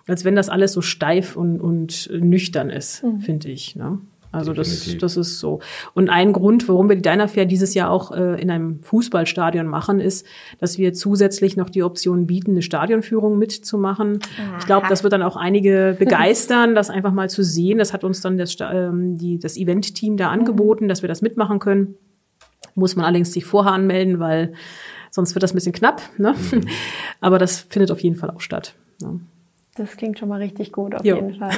als 0.08 0.26
wenn 0.26 0.36
das 0.36 0.50
alles 0.50 0.74
so 0.74 0.82
steif 0.82 1.36
und, 1.36 1.60
und 1.60 2.10
nüchtern 2.12 2.70
ist, 2.70 3.04
mhm. 3.04 3.22
finde 3.22 3.50
ich. 3.50 3.76
Ne? 3.76 4.00
Also 4.36 4.54
das, 4.54 4.98
das 5.00 5.16
ist 5.16 5.40
so. 5.40 5.62
Und 5.94 6.10
ein 6.10 6.34
Grund, 6.34 6.68
warum 6.68 6.90
wir 6.90 6.98
die 6.98 7.02
Diner 7.02 7.30
Fair 7.30 7.46
dieses 7.46 7.74
Jahr 7.74 7.90
auch 7.90 8.12
äh, 8.12 8.40
in 8.42 8.52
einem 8.52 8.84
Fußballstadion 8.84 9.66
machen, 9.66 10.02
ist, 10.02 10.26
dass 10.60 10.78
wir 10.78 10.94
zusätzlich 10.94 11.56
noch 11.56 11.70
die 11.70 11.84
Option 11.84 12.28
bieten, 12.28 12.52
eine 12.52 12.62
Stadionführung 12.62 13.40
mitzumachen. 13.40 14.20
Aha. 14.38 14.58
Ich 14.60 14.66
glaube, 14.66 14.88
das 14.90 15.04
wird 15.04 15.14
dann 15.14 15.22
auch 15.22 15.38
einige 15.38 15.96
begeistern, 16.00 16.76
das 16.76 16.90
einfach 16.90 17.14
mal 17.14 17.30
zu 17.30 17.44
sehen. 17.44 17.78
Das 17.78 17.94
hat 17.94 18.04
uns 18.04 18.20
dann 18.20 18.38
das, 18.38 18.58
ähm, 18.60 19.18
die, 19.18 19.40
das 19.40 19.56
Event-Team 19.56 20.18
da 20.18 20.28
mhm. 20.28 20.42
angeboten, 20.42 20.90
dass 20.90 21.02
wir 21.02 21.08
das 21.08 21.22
mitmachen 21.22 21.60
können. 21.60 21.96
Muss 22.76 22.98
man 22.98 23.06
allerdings 23.06 23.32
sich 23.32 23.46
vorher 23.46 23.72
anmelden, 23.72 24.20
weil 24.20 24.52
sonst 25.12 25.34
wird 25.34 25.44
das 25.44 25.54
ein 25.54 25.56
bisschen 25.56 25.72
knapp. 25.72 26.02
Ne? 26.18 26.36
Mhm. 26.52 26.62
Aber 27.22 27.40
das 27.40 27.62
findet 27.62 27.90
auf 27.90 28.02
jeden 28.02 28.18
Fall 28.18 28.32
auch 28.32 28.42
statt. 28.42 28.76
Ne? 29.02 29.22
Das 29.76 29.98
klingt 29.98 30.18
schon 30.20 30.30
mal 30.30 30.40
richtig 30.42 30.72
gut, 30.72 30.96
auf 30.96 31.06
jo. 31.06 31.16
jeden 31.16 31.36
Fall. 31.36 31.52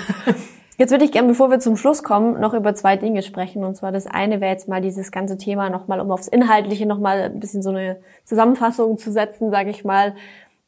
Jetzt 0.79 0.91
würde 0.91 1.05
ich 1.05 1.11
gerne, 1.11 1.27
bevor 1.27 1.49
wir 1.49 1.59
zum 1.59 1.75
Schluss 1.75 2.03
kommen, 2.03 2.39
noch 2.39 2.53
über 2.53 2.75
zwei 2.75 2.97
Dinge 2.97 3.23
sprechen. 3.23 3.63
Und 3.63 3.75
zwar 3.75 3.91
das 3.91 4.05
eine 4.05 4.41
wäre 4.41 4.51
jetzt 4.51 4.67
mal 4.67 4.79
dieses 4.79 5.11
ganze 5.11 5.37
Thema 5.37 5.71
nochmal, 5.71 5.99
um 5.99 6.11
aufs 6.11 6.27
Inhaltliche 6.27 6.85
nochmal 6.85 7.21
ein 7.21 7.39
bisschen 7.39 7.63
so 7.63 7.71
eine 7.71 7.97
Zusammenfassung 8.25 8.99
zu 8.99 9.11
setzen, 9.11 9.49
sage 9.49 9.71
ich 9.71 9.83
mal. 9.83 10.13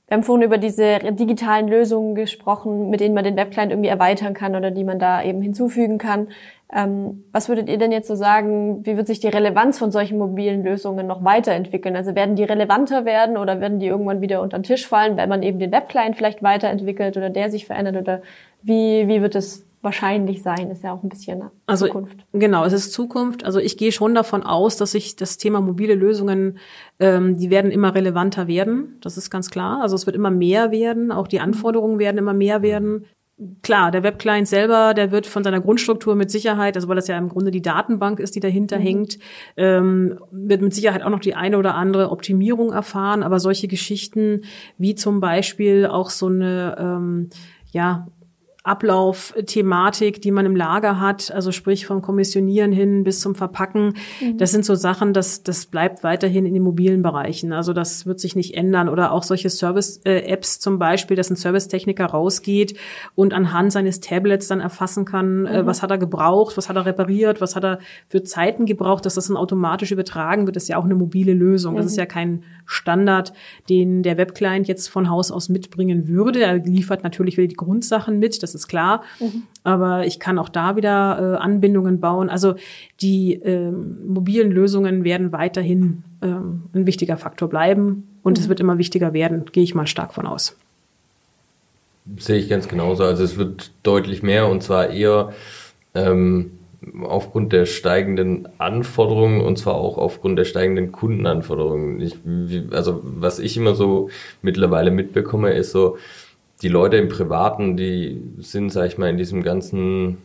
Wir 0.08 0.16
haben 0.16 0.24
vorhin 0.24 0.44
über 0.44 0.58
diese 0.58 0.98
digitalen 1.12 1.68
Lösungen 1.68 2.16
gesprochen, 2.16 2.90
mit 2.90 3.00
denen 3.00 3.14
man 3.14 3.24
den 3.24 3.36
Webclient 3.36 3.72
irgendwie 3.72 3.90
erweitern 3.90 4.34
kann 4.34 4.56
oder 4.56 4.72
die 4.72 4.84
man 4.84 4.98
da 4.98 5.22
eben 5.22 5.40
hinzufügen 5.44 6.00
kann. 6.00 6.30
Ähm, 6.72 7.24
was 7.32 7.50
würdet 7.50 7.68
ihr 7.68 7.80
denn 7.80 7.92
jetzt 7.92 8.08
so 8.08 8.16
sagen, 8.16 8.86
wie 8.86 8.96
wird 8.96 9.08
sich 9.08 9.20
die 9.20 9.28
Relevanz 9.28 9.80
von 9.80 9.92
solchen 9.92 10.20
mobilen 10.20 10.64
Lösungen 10.64 11.08
noch 11.08 11.24
weiterentwickeln? 11.24 11.96
Also 11.96 12.14
werden 12.14 12.36
die 12.36 12.44
relevanter 12.44 13.06
werden 13.06 13.38
oder 13.38 13.60
werden 13.60 13.80
die 13.80 13.88
irgendwann 13.88 14.22
wieder 14.22 14.42
unter 14.42 14.60
den 14.60 14.64
Tisch 14.64 14.88
fallen, 14.88 15.18
weil 15.18 15.28
man 15.28 15.42
eben 15.42 15.58
den 15.58 15.72
Webclient 15.72 16.16
vielleicht 16.16 16.44
weiterentwickelt 16.44 17.18
oder 17.18 17.32
der 17.32 17.50
sich 17.50 17.66
verändert 17.66 17.98
oder 17.98 18.22
wie, 18.62 19.08
wie 19.08 19.22
wird 19.22 19.36
es 19.36 19.66
wahrscheinlich 19.82 20.44
sein, 20.44 20.70
ist 20.72 20.84
ja 20.84 20.94
auch 20.94 21.04
ein 21.04 21.10
bisschen 21.10 21.44
also, 21.66 21.86
Zukunft. 21.88 22.26
Genau, 22.34 22.66
es 22.66 22.74
ist 22.74 22.92
Zukunft. 22.92 23.46
Also 23.46 23.60
ich 23.60 23.78
gehe 23.78 23.92
schon 23.92 24.14
davon 24.14 24.44
aus, 24.44 24.78
dass 24.78 24.92
sich 24.92 25.16
das 25.16 25.38
Thema 25.38 25.62
mobile 25.62 25.96
Lösungen, 25.96 26.58
ähm, 27.00 27.38
die 27.38 27.50
werden 27.50 27.72
immer 27.72 27.96
relevanter 27.96 28.48
werden. 28.48 28.98
Das 29.02 29.18
ist 29.18 29.30
ganz 29.30 29.50
klar. 29.50 29.82
Also 29.82 29.96
es 29.96 30.06
wird 30.06 30.16
immer 30.16 30.32
mehr 30.32 30.72
werden. 30.72 31.12
Auch 31.12 31.28
die 31.28 31.40
Anforderungen 31.40 31.98
werden 31.98 32.18
immer 32.18 32.34
mehr 32.34 32.62
werden. 32.62 33.06
Klar, 33.62 33.92
der 33.92 34.04
Webclient 34.04 34.48
selber, 34.48 34.94
der 34.94 35.12
wird 35.12 35.26
von 35.26 35.46
seiner 35.46 35.62
Grundstruktur 35.62 36.16
mit 36.16 36.30
Sicherheit, 36.30 36.76
also 36.76 36.90
weil 36.90 36.98
das 36.98 37.08
ja 37.08 37.18
im 37.18 37.30
Grunde 37.30 37.52
die 37.52 37.62
Datenbank 37.62 38.20
ist, 38.20 38.36
die 38.36 38.42
dahinter 38.42 38.80
mhm. 38.80 38.84
hängt, 38.84 39.20
ähm, 39.56 40.20
wird 40.32 40.62
mit 40.62 40.74
Sicherheit 40.74 41.04
auch 41.04 41.10
noch 41.10 41.22
die 41.22 41.36
eine 41.36 41.58
oder 41.58 41.76
andere 41.76 42.12
Optimierung 42.12 42.74
erfahren. 42.74 43.24
Aber 43.24 43.40
solche 43.40 43.70
Geschichten 43.70 44.42
wie 44.78 44.96
zum 44.96 45.22
Beispiel 45.22 45.86
auch 45.86 46.10
so 46.10 46.28
eine 46.28 46.76
ähm, 46.78 47.30
ja, 47.72 48.08
Ablaufthematik, 48.70 50.22
die 50.22 50.32
man 50.32 50.46
im 50.46 50.56
Lager 50.56 51.00
hat, 51.00 51.32
also 51.32 51.52
sprich 51.52 51.88
vom 51.88 52.02
Kommissionieren 52.02 52.72
hin 52.72 53.04
bis 53.04 53.20
zum 53.20 53.34
Verpacken. 53.34 53.96
Mhm. 54.22 54.38
Das 54.38 54.52
sind 54.52 54.64
so 54.64 54.76
Sachen, 54.76 55.14
das, 55.14 55.42
das 55.44 55.66
bleibt 55.66 56.04
weiterhin 56.04 56.46
in 56.46 56.54
den 56.54 56.62
mobilen 56.62 57.02
Bereichen. 57.02 57.52
Also 57.52 57.74
das 57.74 58.06
wird 58.06 58.20
sich 58.20 58.36
nicht 58.36 58.56
ändern. 58.56 58.88
Oder 58.88 59.12
auch 59.12 59.24
solche 59.24 59.50
Service-Apps 59.50 60.58
äh, 60.58 60.60
zum 60.60 60.78
Beispiel, 60.78 61.18
dass 61.18 61.30
ein 61.30 61.36
Servicetechniker 61.36 62.06
rausgeht 62.06 62.78
und 63.16 63.34
anhand 63.34 63.72
seines 63.72 64.00
Tablets 64.02 64.48
dann 64.48 64.60
erfassen 64.60 65.06
kann, 65.06 65.46
äh, 65.46 65.64
mhm. 65.64 65.66
was 65.66 65.82
hat 65.82 65.90
er 65.90 65.98
gebraucht, 65.98 66.56
was 66.56 66.70
hat 66.70 66.76
er 66.76 66.86
repariert, 66.86 67.42
was 67.42 67.56
hat 67.56 67.66
er 67.66 67.80
für 68.08 68.24
Zeiten 68.24 68.66
gebraucht, 68.66 69.06
dass 69.06 69.16
das 69.16 69.28
dann 69.28 69.38
automatisch 69.38 69.92
übertragen 69.92 70.46
wird, 70.46 70.56
das 70.56 70.64
ist 70.64 70.70
ja 70.70 70.78
auch 70.78 70.86
eine 70.86 70.96
mobile 70.96 71.34
Lösung. 71.34 71.74
Mhm. 71.74 71.78
Das 71.78 71.88
ist 71.88 71.98
ja 71.98 72.06
kein 72.06 72.44
Standard, 72.70 73.34
den 73.68 74.04
der 74.04 74.18
Webclient 74.18 74.68
jetzt 74.68 74.88
von 74.88 75.10
Haus 75.10 75.32
aus 75.32 75.50
mitbringen 75.50 76.08
würde. 76.08 76.44
Er 76.44 76.58
liefert 76.58 77.04
natürlich 77.04 77.38
wieder 77.38 77.48
die 77.48 77.56
Grundsachen 77.56 78.20
mit, 78.20 78.44
das 78.44 78.54
ist 78.54 78.68
klar. 78.68 79.04
Mhm. 79.20 79.44
Aber 79.64 80.06
ich 80.06 80.20
kann 80.20 80.38
auch 80.38 80.50
da 80.50 80.76
wieder 80.76 81.36
äh, 81.36 81.38
Anbindungen 81.38 82.00
bauen. 82.00 82.30
Also 82.30 82.56
die 83.02 83.34
ähm, 83.34 84.08
mobilen 84.08 84.52
Lösungen 84.52 85.04
werden 85.04 85.32
weiterhin 85.32 86.04
ähm, 86.22 86.64
ein 86.74 86.86
wichtiger 86.86 87.18
Faktor 87.18 87.50
bleiben 87.50 88.08
und 88.22 88.38
mhm. 88.38 88.44
es 88.44 88.50
wird 88.50 88.60
immer 88.60 88.78
wichtiger 88.78 89.14
werden, 89.14 89.46
gehe 89.52 89.64
ich 89.64 89.74
mal 89.74 89.88
stark 89.88 90.14
von 90.14 90.28
aus. 90.28 90.56
Sehe 92.18 92.38
ich 92.38 92.50
ganz 92.50 92.68
genauso. 92.68 93.04
Also 93.04 93.24
es 93.24 93.38
wird 93.38 93.72
deutlich 93.84 94.22
mehr 94.22 94.48
und 94.48 94.62
zwar 94.62 94.90
eher 94.90 95.34
ähm, 95.96 96.52
aufgrund 97.04 97.52
der 97.52 97.66
steigenden 97.66 98.48
Anforderungen 98.58 99.42
und 99.42 99.58
zwar 99.58 99.76
auch 99.76 99.98
aufgrund 99.98 100.40
der 100.40 100.46
steigenden 100.46 100.92
Kundenanforderungen. 100.92 102.00
Ich, 102.00 102.16
also 102.72 103.02
was 103.04 103.40
ich 103.40 103.58
immer 103.58 103.76
so 103.76 104.10
mittlerweile 104.42 104.92
mitbekomme, 104.92 105.54
ist 105.54 105.72
so, 105.72 105.98
die 106.62 106.70
Leute 106.70 106.98
im 106.98 107.08
Privaten, 107.08 107.78
die 107.78 108.22
sind, 108.40 108.72
sag 108.72 108.88
ich 108.88 108.98
mal, 108.98 109.10
in 109.10 109.18
diesem 109.18 109.44
ganzen 109.44 110.18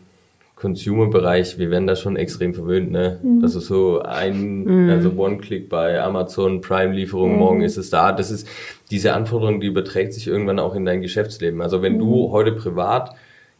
Consumer-Bereich, 0.56 1.58
wir 1.58 1.70
werden 1.70 1.86
da 1.86 1.96
schon 1.96 2.16
extrem 2.16 2.54
verwöhnt, 2.54 2.90
ne? 2.90 3.18
Mhm. 3.22 3.42
Also 3.42 3.60
so 3.60 4.00
ein, 4.02 4.64
mhm. 4.64 4.90
also 4.90 5.12
One-Click 5.16 5.68
bei 5.68 6.00
Amazon, 6.00 6.60
Prime-Lieferung, 6.60 7.32
mhm. 7.32 7.38
morgen 7.38 7.60
ist 7.62 7.76
es 7.76 7.90
da. 7.90 8.12
Das 8.12 8.30
ist, 8.30 8.48
diese 8.90 9.14
Anforderung, 9.14 9.60
die 9.60 9.66
überträgt 9.66 10.12
sich 10.12 10.26
irgendwann 10.26 10.60
auch 10.60 10.74
in 10.74 10.84
dein 10.84 11.02
Geschäftsleben. 11.02 11.60
Also 11.60 11.82
wenn 11.82 11.98
du 11.98 12.28
mhm. 12.28 12.32
heute 12.32 12.52
privat 12.52 13.14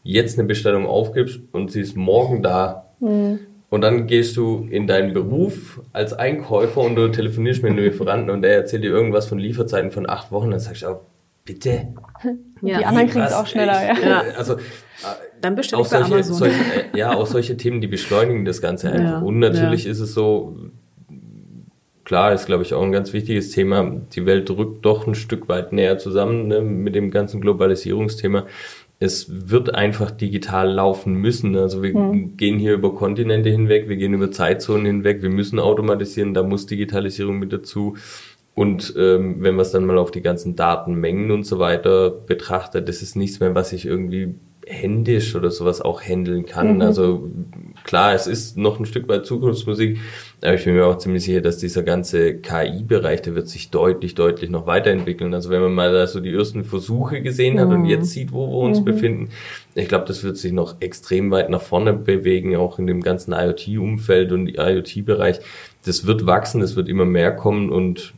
jetzt 0.05 0.39
eine 0.39 0.47
Bestellung 0.47 0.87
aufgibst 0.87 1.41
und 1.53 1.73
sie 1.73 1.81
ist 1.81 1.97
morgen 1.97 2.43
da, 2.43 2.84
mhm. 3.05 3.39
und 3.71 3.81
dann 3.81 4.07
gehst 4.07 4.37
du 4.37 4.67
in 4.71 4.87
deinen 4.87 5.13
Beruf 5.13 5.81
als 5.93 6.13
Einkäufer 6.13 6.81
und 6.81 6.97
du 6.97 7.09
telefonierst 7.09 7.63
mit 7.63 7.73
einem 7.73 7.85
Lieferanten 7.85 8.31
und 8.31 8.43
der 8.43 8.55
erzählt 8.55 8.85
dir 8.85 8.91
irgendwas 8.91 9.27
von 9.27 9.39
Lieferzeiten 9.39 9.91
von 9.91 10.09
acht 10.09 10.33
Wochen, 10.33 10.51
dann 10.51 10.61
sagst 10.61 10.83
du 10.83 10.89
auch, 10.89 11.01
bitte? 11.45 11.89
Ja. 12.63 12.79
Die 12.79 12.85
anderen 12.87 13.09
kriegen 13.09 13.25
es 13.25 13.33
auch 13.33 13.47
schneller, 13.47 13.93
ich, 13.93 14.03
ja. 14.03 14.23
Also, 14.39 14.57
dann 15.41 15.59
ich 15.59 15.71
bei 15.71 15.83
solche, 15.83 16.05
Amazon. 16.05 16.35
Solche, 16.35 16.57
äh, 16.57 16.99
ja, 16.99 17.15
auch 17.15 17.27
solche 17.27 17.57
Themen, 17.57 17.83
die 17.83 17.87
beschleunigen 17.87 18.47
das 18.47 18.63
Ganze 18.63 18.91
einfach. 18.91 19.05
Ja. 19.05 19.19
Und 19.19 19.39
natürlich 19.39 19.85
ja. 19.85 19.91
ist 19.91 20.01
es 20.01 20.15
so, 20.15 20.57
klar, 22.05 22.33
ist 22.33 22.47
glaube 22.47 22.63
ich 22.63 22.73
auch 22.73 22.83
ein 22.83 22.93
ganz 22.93 23.13
wichtiges 23.13 23.51
Thema. 23.51 24.01
Die 24.15 24.25
Welt 24.25 24.51
rückt 24.51 24.85
doch 24.85 25.07
ein 25.07 25.15
Stück 25.15 25.49
weit 25.49 25.73
näher 25.73 25.99
zusammen 25.99 26.49
ne, 26.49 26.61
mit 26.63 26.95
dem 26.95 27.11
ganzen 27.11 27.41
Globalisierungsthema. 27.41 28.47
Es 29.01 29.51
wird 29.51 29.75
einfach 29.75 30.11
digital 30.11 30.71
laufen 30.71 31.15
müssen. 31.15 31.57
Also 31.57 31.83
wir 31.83 31.97
mhm. 31.97 32.37
gehen 32.37 32.59
hier 32.59 32.75
über 32.75 32.95
Kontinente 32.95 33.51
hinweg, 33.51 33.89
wir 33.89 33.97
gehen 33.97 34.15
über 34.15 34.31
Zeitzonen 34.31 34.87
hinweg, 34.87 35.23
wir 35.23 35.31
müssen 35.31 35.59
automatisieren, 35.59 36.33
da 36.35 36.43
muss 36.43 36.67
Digitalisierung 36.67 37.39
mit 37.39 37.53
dazu. 37.53 37.97
Und 38.55 38.95
ähm, 38.97 39.37
wenn 39.41 39.57
man 39.57 39.63
es 39.63 39.73
dann 39.73 39.85
mal 39.85 39.99
auf 39.99 40.13
die 40.13 40.23
ganzen 40.23 40.55
Datenmengen 40.55 41.33
und 41.33 41.45
so 41.45 41.59
weiter 41.59 42.11
betrachtet, 42.11 42.89
das 42.89 43.03
ist 43.03 43.17
nichts 43.17 43.41
mehr, 43.41 43.55
was 43.55 43.71
sich 43.71 43.85
irgendwie 43.85 44.35
händisch 44.67 45.35
oder 45.35 45.51
sowas 45.51 45.81
auch 45.81 46.03
handeln 46.03 46.47
kann. 46.47 46.77
Mhm. 46.77 46.83
Also 46.83 47.31
klar, 47.85 48.15
es 48.15 48.27
ist 48.27 48.57
noch 48.57 48.79
ein 48.79 48.87
Stück 48.87 49.09
weit 49.09 49.27
Zukunftsmusik, 49.27 49.99
aber 50.43 50.55
ich 50.55 50.65
bin 50.65 50.75
mir 50.75 50.87
auch 50.87 50.99
ziemlich 50.99 51.25
sicher, 51.25 51.41
dass 51.41 51.59
dieser 51.59 51.83
ganze 51.83 52.37
KI-Bereich, 52.37 53.23
der 53.23 53.35
wird 53.35 53.49
sich 53.49 53.71
deutlich, 53.71 54.15
deutlich 54.15 54.51
noch 54.51 54.67
weiterentwickeln. 54.67 55.35
Also 55.35 55.51
wenn 55.51 55.63
man 55.63 55.75
mal 55.75 55.93
da 55.93 56.07
so 56.07 56.21
die 56.21 56.33
ersten 56.33 56.65
Versuche 56.65 57.23
gesehen 57.23 57.61
hat 57.61 57.69
mhm. 57.69 57.75
und 57.75 57.85
jetzt 57.87 58.11
sieht, 58.11 58.33
wo 58.33 58.47
wir 58.47 58.59
uns 58.59 58.81
mhm. 58.81 58.85
befinden, 58.85 59.29
ich 59.75 59.89
glaube, 59.89 60.07
das 60.07 60.23
wird 60.25 60.37
sich 60.37 60.53
noch 60.53 60.77
extrem 60.81 61.31
weit 61.31 61.51
nach 61.51 61.63
vorne 61.63 61.93
bewegen, 61.93 62.57
auch 62.57 62.79
in 62.79 62.87
dem 62.87 63.01
ganzen 63.01 63.33
IoT-Umfeld 63.33 64.33
und 64.33 64.49
IoT-Bereich. 64.49 65.41
Das 65.85 66.07
wird 66.07 66.27
wachsen, 66.27 66.63
es 66.63 66.77
wird 66.77 66.89
immer 66.89 67.05
mehr 67.05 67.33
kommen 67.33 67.71
und 67.71 68.15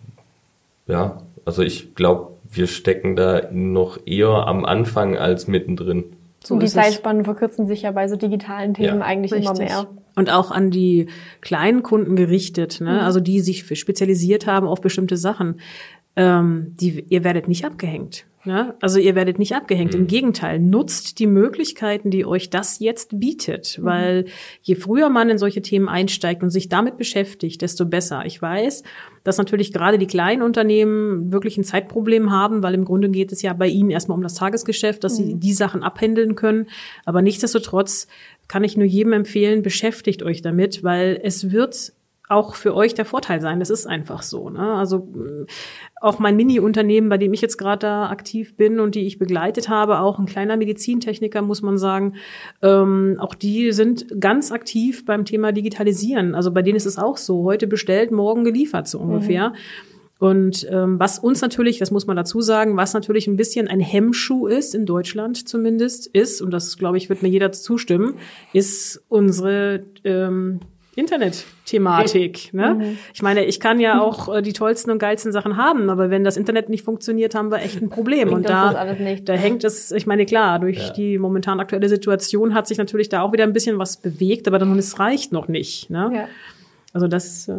ja, 0.87 1.23
also 1.45 1.63
ich 1.63 1.95
glaube, 1.95 2.37
wir 2.51 2.67
stecken 2.67 3.17
da 3.17 3.49
noch 3.51 3.99
eher 4.07 4.47
am 4.47 4.65
Anfang 4.65 5.17
als 5.17 5.49
mittendrin. 5.49 6.16
So 6.47 6.55
und 6.55 6.63
die 6.63 6.69
Zeitspannen 6.69 7.25
verkürzen 7.25 7.67
sich 7.67 7.83
ja 7.83 7.91
bei 7.91 8.07
so 8.07 8.15
digitalen 8.15 8.75
Themen 8.75 9.01
ja, 9.01 9.05
eigentlich 9.05 9.33
richtig. 9.33 9.51
immer 9.51 9.59
mehr. 9.59 9.89
Und 10.15 10.31
auch 10.31 10.53
an 10.53 10.71
die 10.71 11.07
kleinen 11.41 11.83
Kunden 11.83 12.15
gerichtet, 12.15 12.81
ne? 12.81 12.93
Mhm. 12.93 13.01
also 13.01 13.19
die 13.21 13.41
sich 13.41 13.67
spezialisiert 13.79 14.47
haben 14.47 14.69
auf 14.69 14.81
bestimmte 14.81 15.17
Sachen. 15.17 15.61
Ähm, 16.15 16.75
die, 16.81 17.05
ihr 17.09 17.25
werdet 17.25 17.49
nicht 17.49 17.65
abgehängt. 17.65 18.27
Ja, 18.47 18.75
also 18.81 19.01
ihr 19.01 19.17
werdet 19.17 19.41
nicht 19.41 19.55
abgehängt. 19.55 19.95
Mhm. 19.95 20.01
Im 20.01 20.07
Gegenteil, 20.07 20.61
nutzt 20.61 21.19
die 21.19 21.27
Möglichkeiten, 21.27 22.11
die 22.11 22.25
euch 22.25 22.49
das 22.49 22.79
jetzt 22.79 23.19
bietet. 23.19 23.79
Mhm. 23.79 23.85
Weil 23.85 24.25
je 24.63 24.77
früher 24.77 25.11
man 25.11 25.29
in 25.29 25.39
solche 25.39 25.63
Themen 25.63 25.89
einsteigt 25.89 26.43
und 26.43 26.51
sich 26.51 26.69
damit 26.69 26.97
beschäftigt, 26.97 27.61
desto 27.61 27.85
besser. 27.85 28.25
Ich 28.25 28.41
weiß, 28.41 28.85
dass 29.25 29.39
natürlich 29.39 29.73
gerade 29.73 29.99
die 29.99 30.07
kleinen 30.07 30.43
Unternehmen 30.43 31.33
wirklich 31.33 31.59
ein 31.59 31.65
Zeitproblem 31.65 32.31
haben, 32.31 32.63
weil 32.63 32.75
im 32.75 32.85
Grunde 32.85 33.11
geht 33.11 33.33
es 33.33 33.43
ja 33.43 33.53
bei 33.53 33.67
ihnen 33.67 33.91
erstmal 33.91 34.17
um 34.17 34.23
das 34.23 34.35
Tagesgeschäft, 34.35 35.03
dass 35.03 35.19
mhm. 35.19 35.25
sie 35.25 35.35
die 35.35 35.53
Sachen 35.53 35.83
abhändeln 35.83 36.37
können. 36.37 36.67
Aber 37.05 37.23
nichtsdestotrotz 37.23 38.07
kann 38.47 38.63
ich 38.63 38.77
nur 38.77 38.87
jedem 38.87 39.13
empfehlen, 39.13 39.63
beschäftigt 39.63 40.23
euch 40.23 40.41
damit, 40.41 40.85
weil 40.85 41.21
es 41.21 41.51
wird 41.51 41.93
auch 42.29 42.55
für 42.55 42.75
euch 42.75 42.95
der 42.95 43.05
Vorteil 43.05 43.41
sein. 43.41 43.61
Das 43.61 43.71
ist 43.71 43.87
einfach 43.87 44.23
so. 44.23 44.51
Ne? 44.51 44.75
Also 44.75 45.09
äh, 45.17 45.47
auch 46.01 46.19
mein 46.19 46.37
Mini-Unternehmen, 46.37 47.09
bei 47.09 47.19
dem 47.19 47.33
ich 47.33 47.41
jetzt 47.41 47.57
gerade 47.57 47.81
da 47.81 48.09
aktiv 48.09 48.57
bin 48.57 48.81
und 48.81 48.95
die 48.95 49.07
ich 49.07 49.19
begleitet 49.19 49.69
habe, 49.69 50.01
auch 50.01 50.19
ein 50.19 50.27
kleiner 50.27 50.57
Medizintechniker, 50.57 51.43
muss 51.43 51.63
man 51.63 51.79
sagen, 51.79 52.15
ähm, 52.63 53.17
auch 53.21 53.35
die 53.35 53.73
sind 53.73 54.21
ganz 54.21 54.51
aktiv 54.51 55.05
beim 55.05 55.25
Thema 55.25 55.53
Digitalisieren. 55.53 56.35
Also 56.35 56.53
bei 56.53 56.63
denen 56.63 56.77
ist 56.77 56.87
es 56.87 56.99
auch 56.99 57.17
so, 57.17 57.45
heute 57.45 57.67
bestellt, 57.67 58.11
morgen 58.11 58.45
geliefert 58.45 58.89
so 58.89 58.99
ungefähr. 58.99 59.51
Mhm. 59.51 59.55
Und 60.19 60.67
ähm, 60.71 60.99
was 60.99 61.19
uns 61.19 61.43
natürlich, 61.43 61.79
das 61.79 61.91
muss 61.91 62.07
man 62.07 62.17
dazu 62.17 62.41
sagen, 62.41 62.77
was 62.77 62.95
natürlich 62.95 63.27
ein 63.27 63.37
bisschen 63.37 63.69
ein 63.69 63.81
Hemmschuh 63.81 64.47
ist, 64.47 64.75
in 64.75 64.87
Deutschland 64.87 65.47
zumindest, 65.47 66.07
ist, 66.07 66.41
und 66.41 66.51
das 66.53 66.79
glaube 66.79 66.97
ich, 66.97 67.11
wird 67.11 67.23
mir 67.23 67.29
jeder 67.29 67.53
zustimmen, 67.53 68.15
ist 68.55 69.05
unsere 69.09 69.85
ähm, 70.05 70.61
Internet-Thematik. 70.97 72.53
Ne? 72.53 72.75
Mhm. 72.75 72.99
Ich 73.15 73.23
meine, 73.23 73.45
ich 73.45 73.61
kann 73.61 73.79
ja 73.79 74.01
auch 74.01 74.35
äh, 74.35 74.43
die 74.43 74.55
tollsten 74.55 74.91
und 74.91 74.99
geilsten 74.99 75.31
Sachen 75.31 75.57
haben, 75.57 75.91
aber 75.91 76.11
wenn 76.11 76.25
das 76.25 76.37
Internet 76.37 76.71
nicht 76.71 76.85
funktioniert, 76.85 77.35
haben 77.35 77.51
wir 77.51 77.59
echt 77.59 77.81
ein 77.81 77.91
Problem. 77.91 78.33
und 78.33 78.49
da, 78.49 78.73
da 78.73 79.33
hängt 79.35 79.63
es, 79.63 79.93
ich 79.93 80.07
meine, 80.07 80.25
klar, 80.25 80.59
durch 80.59 80.79
ja. 80.79 80.93
die 80.95 81.19
momentan 81.19 81.61
aktuelle 81.61 81.89
Situation 81.89 82.55
hat 82.55 82.67
sich 82.67 82.79
natürlich 82.79 83.11
da 83.11 83.21
auch 83.21 83.33
wieder 83.33 83.45
ein 83.45 83.53
bisschen 83.53 83.79
was 83.79 83.99
bewegt, 83.99 84.49
aber 84.49 84.59
dann 84.59 84.77
es 84.79 84.99
reicht 84.99 85.33
noch 85.33 85.49
nicht. 85.49 85.91
Ne? 85.91 86.11
Ja. 86.15 86.29
Also 86.95 87.09
das, 87.09 87.47
äh, 87.47 87.55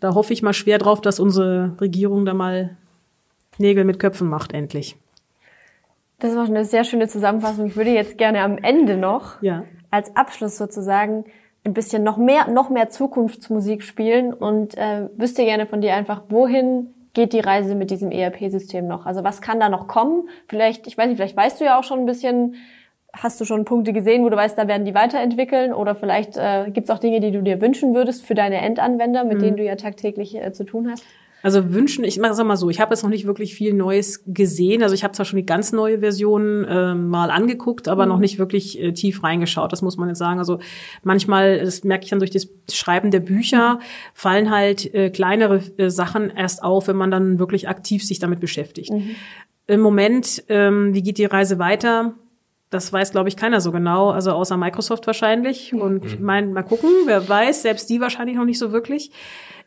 da 0.00 0.14
hoffe 0.14 0.32
ich 0.32 0.42
mal 0.42 0.52
schwer 0.52 0.78
drauf, 0.78 1.00
dass 1.00 1.20
unsere 1.20 1.76
Regierung 1.80 2.24
da 2.24 2.34
mal 2.34 2.76
Nägel 3.56 3.84
mit 3.84 4.00
Köpfen 4.00 4.28
macht, 4.28 4.52
endlich. 4.52 4.96
Das 6.18 6.34
war 6.34 6.44
eine 6.44 6.64
sehr 6.64 6.82
schöne 6.82 7.06
Zusammenfassung. 7.06 7.66
Ich 7.66 7.76
würde 7.76 7.90
jetzt 7.90 8.18
gerne 8.18 8.42
am 8.42 8.58
Ende 8.58 8.96
noch 8.96 9.40
ja. 9.42 9.62
als 9.92 10.14
Abschluss 10.16 10.58
sozusagen 10.58 11.24
ein 11.64 11.74
bisschen 11.74 12.02
noch 12.02 12.16
mehr, 12.16 12.48
noch 12.48 12.70
mehr 12.70 12.88
Zukunftsmusik 12.88 13.82
spielen 13.82 14.32
und 14.32 14.76
äh, 14.76 15.08
wüsste 15.16 15.44
gerne 15.44 15.66
von 15.66 15.80
dir 15.80 15.94
einfach, 15.94 16.22
wohin 16.28 16.94
geht 17.12 17.32
die 17.32 17.40
Reise 17.40 17.74
mit 17.74 17.90
diesem 17.90 18.10
ERP-System 18.10 18.86
noch? 18.86 19.04
Also 19.06 19.24
was 19.24 19.42
kann 19.42 19.60
da 19.60 19.68
noch 19.68 19.88
kommen? 19.88 20.28
Vielleicht, 20.48 20.86
ich 20.86 20.96
weiß 20.96 21.08
nicht, 21.08 21.16
vielleicht 21.16 21.36
weißt 21.36 21.60
du 21.60 21.64
ja 21.64 21.78
auch 21.78 21.84
schon 21.84 22.00
ein 22.00 22.06
bisschen, 22.06 22.54
hast 23.12 23.40
du 23.40 23.44
schon 23.44 23.64
Punkte 23.64 23.92
gesehen, 23.92 24.24
wo 24.24 24.30
du 24.30 24.36
weißt, 24.36 24.56
da 24.56 24.68
werden 24.68 24.84
die 24.84 24.94
weiterentwickeln 24.94 25.74
oder 25.74 25.94
vielleicht 25.94 26.36
äh, 26.36 26.70
gibt 26.70 26.88
es 26.88 26.90
auch 26.90 27.00
Dinge, 27.00 27.20
die 27.20 27.32
du 27.32 27.42
dir 27.42 27.60
wünschen 27.60 27.94
würdest 27.94 28.24
für 28.24 28.34
deine 28.34 28.58
Endanwender, 28.58 29.24
mit 29.24 29.38
mhm. 29.38 29.42
denen 29.42 29.56
du 29.56 29.64
ja 29.64 29.76
tagtäglich 29.76 30.36
äh, 30.36 30.52
zu 30.52 30.64
tun 30.64 30.90
hast? 30.90 31.04
Also 31.42 31.72
wünschen, 31.72 32.04
ich 32.04 32.18
mache 32.18 32.32
es 32.32 32.44
mal 32.44 32.56
so, 32.56 32.68
ich 32.70 32.80
habe 32.80 32.92
jetzt 32.92 33.02
noch 33.02 33.10
nicht 33.10 33.26
wirklich 33.26 33.54
viel 33.54 33.72
Neues 33.72 34.24
gesehen. 34.26 34.82
Also 34.82 34.94
ich 34.94 35.04
habe 35.04 35.14
zwar 35.14 35.24
schon 35.24 35.38
die 35.38 35.46
ganz 35.46 35.72
neue 35.72 36.00
Version 36.00 36.64
äh, 36.64 36.94
mal 36.94 37.30
angeguckt, 37.30 37.88
aber 37.88 38.04
mhm. 38.04 38.08
noch 38.10 38.18
nicht 38.18 38.38
wirklich 38.38 38.80
äh, 38.80 38.92
tief 38.92 39.22
reingeschaut, 39.22 39.72
das 39.72 39.82
muss 39.82 39.96
man 39.96 40.08
jetzt 40.08 40.18
sagen. 40.18 40.38
Also 40.38 40.58
manchmal, 41.02 41.60
das 41.60 41.84
merke 41.84 42.04
ich 42.04 42.10
dann 42.10 42.18
durch 42.18 42.30
das 42.30 42.48
Schreiben 42.70 43.10
der 43.10 43.20
Bücher, 43.20 43.78
fallen 44.12 44.50
halt 44.50 44.92
äh, 44.94 45.10
kleinere 45.10 45.62
äh, 45.78 45.88
Sachen 45.88 46.30
erst 46.30 46.62
auf, 46.62 46.88
wenn 46.88 46.96
man 46.96 47.10
dann 47.10 47.38
wirklich 47.38 47.68
aktiv 47.68 48.04
sich 48.04 48.18
damit 48.18 48.40
beschäftigt. 48.40 48.90
Mhm. 48.92 49.10
Im 49.66 49.80
Moment, 49.80 50.44
ähm, 50.48 50.94
wie 50.94 51.02
geht 51.02 51.18
die 51.18 51.24
Reise 51.24 51.58
weiter? 51.58 52.14
Das 52.70 52.92
weiß, 52.92 53.10
glaube 53.10 53.28
ich, 53.28 53.36
keiner 53.36 53.60
so 53.60 53.72
genau, 53.72 54.10
also 54.10 54.30
außer 54.30 54.56
Microsoft 54.56 55.06
wahrscheinlich. 55.06 55.74
Und 55.74 56.18
mhm. 56.18 56.24
mein, 56.24 56.52
mal 56.52 56.62
gucken, 56.62 56.90
wer 57.04 57.28
weiß, 57.28 57.62
selbst 57.62 57.90
die 57.90 58.00
wahrscheinlich 58.00 58.36
noch 58.36 58.44
nicht 58.44 58.58
so 58.58 58.72
wirklich 58.72 59.10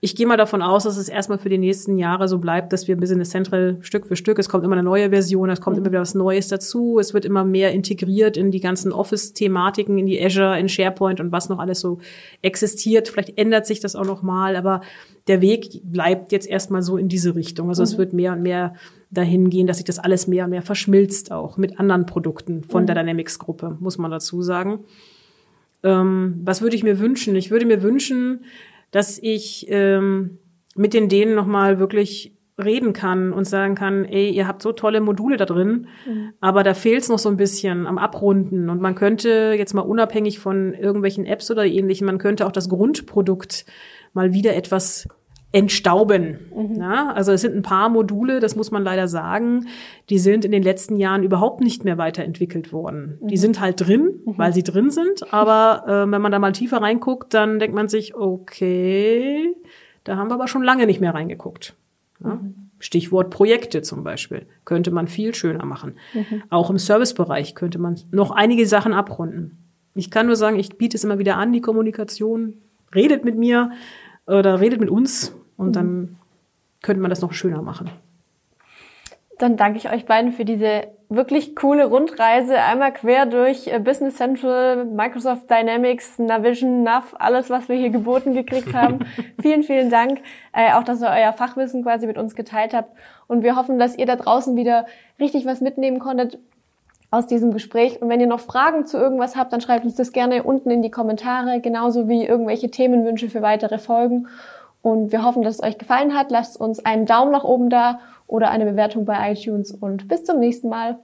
ich 0.04 0.18
gehe 0.18 0.28
mal 0.28 0.36
davon 0.36 0.62
aus, 0.62 0.84
dass 0.84 0.98
es 0.98 1.08
erstmal 1.08 1.38
für 1.38 1.48
die 1.48 1.58
nächsten 1.58 1.98
Jahre 1.98 2.28
so 2.28 2.38
bleibt, 2.38 2.74
dass 2.74 2.90
wir 2.90 2.98
Business 2.98 3.30
Central 3.30 3.78
Stück 3.80 4.06
für 4.06 4.18
Stück, 4.18 4.38
es 4.38 4.50
kommt 4.50 4.66
immer 4.66 4.74
eine 4.74 4.84
neue 4.84 5.12
Version, 5.12 5.50
es 5.50 5.62
kommt 5.62 5.78
mhm. 5.78 5.84
immer 5.84 5.92
wieder 5.94 6.02
was 6.02 6.14
Neues 6.14 6.50
dazu, 6.50 7.00
es 7.00 7.14
wird 7.14 7.24
immer 7.24 7.46
mehr 7.46 7.72
integriert 7.72 8.36
in 8.36 8.52
die 8.52 8.60
ganzen 8.60 8.92
Office-Thematiken, 8.92 9.98
in 9.98 10.06
die 10.06 10.22
Azure, 10.22 10.60
in 10.60 10.68
SharePoint 10.68 11.22
und 11.22 11.32
was 11.32 11.48
noch 11.48 11.58
alles 11.58 11.80
so 11.80 12.00
existiert. 12.42 13.08
Vielleicht 13.08 13.38
ändert 13.38 13.66
sich 13.66 13.80
das 13.80 13.96
auch 13.96 14.04
noch 14.04 14.24
mal, 14.24 14.58
aber 14.58 14.82
der 15.28 15.42
Weg 15.42 15.82
bleibt 15.84 16.32
jetzt 16.32 16.48
erstmal 16.48 16.82
so 16.82 16.98
in 16.98 17.08
diese 17.08 17.36
Richtung. 17.36 17.70
Also 17.70 17.82
mhm. 17.82 17.86
es 17.86 17.98
wird 17.98 18.14
mehr 18.14 18.34
und 18.34 18.42
mehr 18.42 18.74
dahin 19.10 19.50
gehen, 19.50 19.68
dass 19.68 19.78
sich 19.78 19.86
das 19.86 20.00
alles 20.00 20.28
mehr 20.28 20.46
und 20.46 20.50
mehr 20.50 20.62
verschmilzt 20.62 21.32
auch 21.32 21.58
mit 21.58 21.80
anderen 21.80 22.06
Produkten 22.06 22.64
von 22.64 22.84
mhm. 22.84 22.88
der 22.88 22.96
Dynamics-Gruppe, 22.96 23.78
muss 23.80 23.98
man 23.98 24.12
dazu 24.12 24.42
sagen. 24.42 24.80
Ähm, 25.84 26.42
was 26.44 26.62
würde 26.62 26.76
ich 26.76 26.84
mir 26.84 27.00
wünschen? 27.00 27.36
Ich 27.36 27.52
würde 27.52 27.66
mir 27.66 27.84
wünschen, 27.84 28.46
dass 28.92 29.18
ich 29.18 29.68
ähm, 29.70 30.40
mit 30.76 30.94
den 30.94 31.10
denen 31.10 31.36
nochmal 31.36 31.80
wirklich 31.80 32.33
reden 32.62 32.94
kann 32.94 33.34
und 33.34 33.46
sagen 33.46 33.76
kann, 33.76 34.06
ey, 34.06 34.30
ihr 34.30 34.48
habt 34.48 34.62
so 34.62 34.72
tolle 34.74 35.02
Module 35.02 35.38
da 35.38 35.46
drin, 35.46 35.88
mhm. 36.06 36.34
aber 36.40 36.64
da 36.64 36.74
fehlt 36.74 37.02
es 37.02 37.10
noch 37.10 37.20
so 37.20 37.30
ein 37.30 37.38
bisschen 37.38 37.88
am 37.88 37.98
Abrunden. 37.98 38.70
Und 38.70 38.82
man 38.82 38.96
könnte 38.96 39.56
jetzt 39.58 39.74
mal 39.74 39.82
unabhängig 39.82 40.40
von 40.40 40.74
irgendwelchen 40.74 41.26
Apps 41.26 41.50
oder 41.50 41.66
ähnlichem, 41.66 42.06
man 42.06 42.20
könnte 42.20 42.46
auch 42.46 42.52
das 42.52 42.70
Grundprodukt 42.70 43.66
mal 44.14 44.34
wieder 44.34 44.56
etwas 44.56 45.08
entstauben. 45.54 46.40
Mhm. 46.54 46.76
Ja, 46.80 47.12
also 47.14 47.32
es 47.32 47.42
sind 47.42 47.56
ein 47.56 47.62
paar 47.62 47.88
Module, 47.88 48.40
das 48.40 48.56
muss 48.56 48.72
man 48.72 48.84
leider 48.84 49.08
sagen, 49.08 49.68
die 50.10 50.18
sind 50.18 50.46
in 50.46 50.52
den 50.52 50.64
letzten 50.64 50.98
Jahren 50.98 51.24
überhaupt 51.24 51.62
nicht 51.62 51.84
mehr 51.84 51.98
weiterentwickelt 51.98 52.74
worden. 52.74 53.20
Mhm. 53.22 53.28
Die 53.28 53.38
sind 53.38 53.60
halt 53.60 53.80
drin, 53.80 54.20
mhm. 54.26 54.38
weil 54.38 54.54
sie 54.54 54.64
drin 54.64 54.90
sind, 54.90 55.32
aber 55.32 55.84
äh, 55.88 56.12
wenn 56.12 56.22
man 56.22 56.32
da 56.32 56.40
mal 56.40 56.52
tiefer 56.52 56.82
reinguckt, 56.82 57.34
dann 57.34 57.60
denkt 57.60 57.76
man 57.76 57.88
sich, 57.88 58.16
okay, 58.16 59.56
da 60.04 60.18
haben 60.18 60.30
wir 60.30 60.36
aber 60.36 60.48
schon 60.48 60.64
lange 60.64 60.88
nicht 60.88 61.02
mehr 61.02 61.14
reingeguckt. 61.14 61.76
Ja? 62.24 62.36
Mhm. 62.36 62.56
Stichwort 62.80 63.30
Projekte 63.30 63.82
zum 63.82 64.04
Beispiel. 64.04 64.46
Könnte 64.66 64.92
man 64.92 65.08
viel 65.08 65.34
schöner 65.34 65.66
machen. 65.66 65.94
Mhm. 66.14 66.44
Auch 66.50 66.70
im 66.70 66.78
Servicebereich 66.78 67.56
könnte 67.56 67.80
man 67.80 68.00
noch 68.12 68.32
einige 68.32 68.66
Sachen 68.68 68.94
abrunden. 68.94 69.58
Ich 69.96 70.12
kann 70.12 70.26
nur 70.26 70.36
sagen, 70.36 70.60
ich 70.60 70.78
biete 70.78 70.98
es 70.98 71.04
immer 71.04 71.20
wieder 71.20 71.38
an, 71.38 71.54
die 71.54 71.62
Kommunikation. 71.62 72.56
Redet 72.94 73.24
mit 73.24 73.38
mir 73.38 73.72
oder 74.28 74.60
redet 74.60 74.80
mit 74.80 74.90
uns 74.90 75.36
und 75.56 75.70
mhm. 75.70 75.74
dann 75.74 76.16
könnte 76.82 77.02
man 77.02 77.10
das 77.10 77.22
noch 77.22 77.34
schöner 77.34 77.62
machen. 77.62 77.90
Dann 79.44 79.58
danke 79.58 79.78
ich 79.78 79.92
euch 79.92 80.06
beiden 80.06 80.32
für 80.32 80.46
diese 80.46 80.88
wirklich 81.10 81.54
coole 81.54 81.84
Rundreise. 81.84 82.56
Einmal 82.56 82.94
quer 82.94 83.26
durch 83.26 83.68
äh, 83.68 83.78
Business 83.78 84.16
Central, 84.16 84.86
Microsoft 84.86 85.52
Dynamics, 85.52 86.18
Navision, 86.18 86.84
Nav, 86.84 87.14
alles, 87.20 87.50
was 87.50 87.68
wir 87.68 87.76
hier 87.76 87.90
geboten 87.90 88.34
gekriegt 88.34 88.74
haben. 88.74 89.00
vielen, 89.42 89.64
vielen 89.64 89.90
Dank. 89.90 90.22
Äh, 90.54 90.72
auch, 90.72 90.86
dass 90.86 91.02
ihr 91.02 91.10
euer 91.10 91.34
Fachwissen 91.34 91.84
quasi 91.84 92.08
mit 92.08 92.18
uns 92.18 92.36
geteilt 92.36 92.74
habt. 92.74 92.94
Und 93.28 93.44
wir 93.44 93.58
hoffen, 93.58 93.80
dass 93.80 93.98
ihr 93.98 94.06
da 94.06 94.16
draußen 94.16 94.56
wieder 94.56 94.86
richtig 95.20 95.46
was 95.46 95.60
mitnehmen 95.60 96.00
konntet 96.00 96.40
aus 97.12 97.28
diesem 97.28 97.52
Gespräch. 97.52 98.02
Und 98.02 98.08
wenn 98.08 98.22
ihr 98.22 98.28
noch 98.28 98.40
Fragen 98.40 98.86
zu 98.86 98.98
irgendwas 98.98 99.36
habt, 99.36 99.52
dann 99.52 99.60
schreibt 99.60 99.84
uns 99.84 99.96
das 99.96 100.14
gerne 100.14 100.44
unten 100.44 100.72
in 100.72 100.82
die 100.82 100.90
Kommentare, 100.90 101.60
genauso 101.60 102.08
wie 102.08 102.26
irgendwelche 102.26 102.72
Themenwünsche 102.72 103.28
für 103.28 103.42
weitere 103.42 103.78
Folgen. 103.78 104.30
Und 104.82 105.12
wir 105.12 105.26
hoffen, 105.26 105.44
dass 105.44 105.56
es 105.56 105.64
euch 105.64 105.78
gefallen 105.78 106.14
hat. 106.14 106.32
Lasst 106.32 106.58
uns 106.62 106.86
einen 106.86 107.06
Daumen 107.06 107.34
nach 107.34 107.44
oben 107.44 107.70
da 107.70 108.00
oder 108.28 108.50
eine 108.50 108.66
Bewertung 108.66 109.06
bei 109.06 109.32
iTunes 109.32 109.72
und 109.72 110.08
bis 110.08 110.24
zum 110.24 110.40
nächsten 110.40 110.70
Mal. 110.70 111.04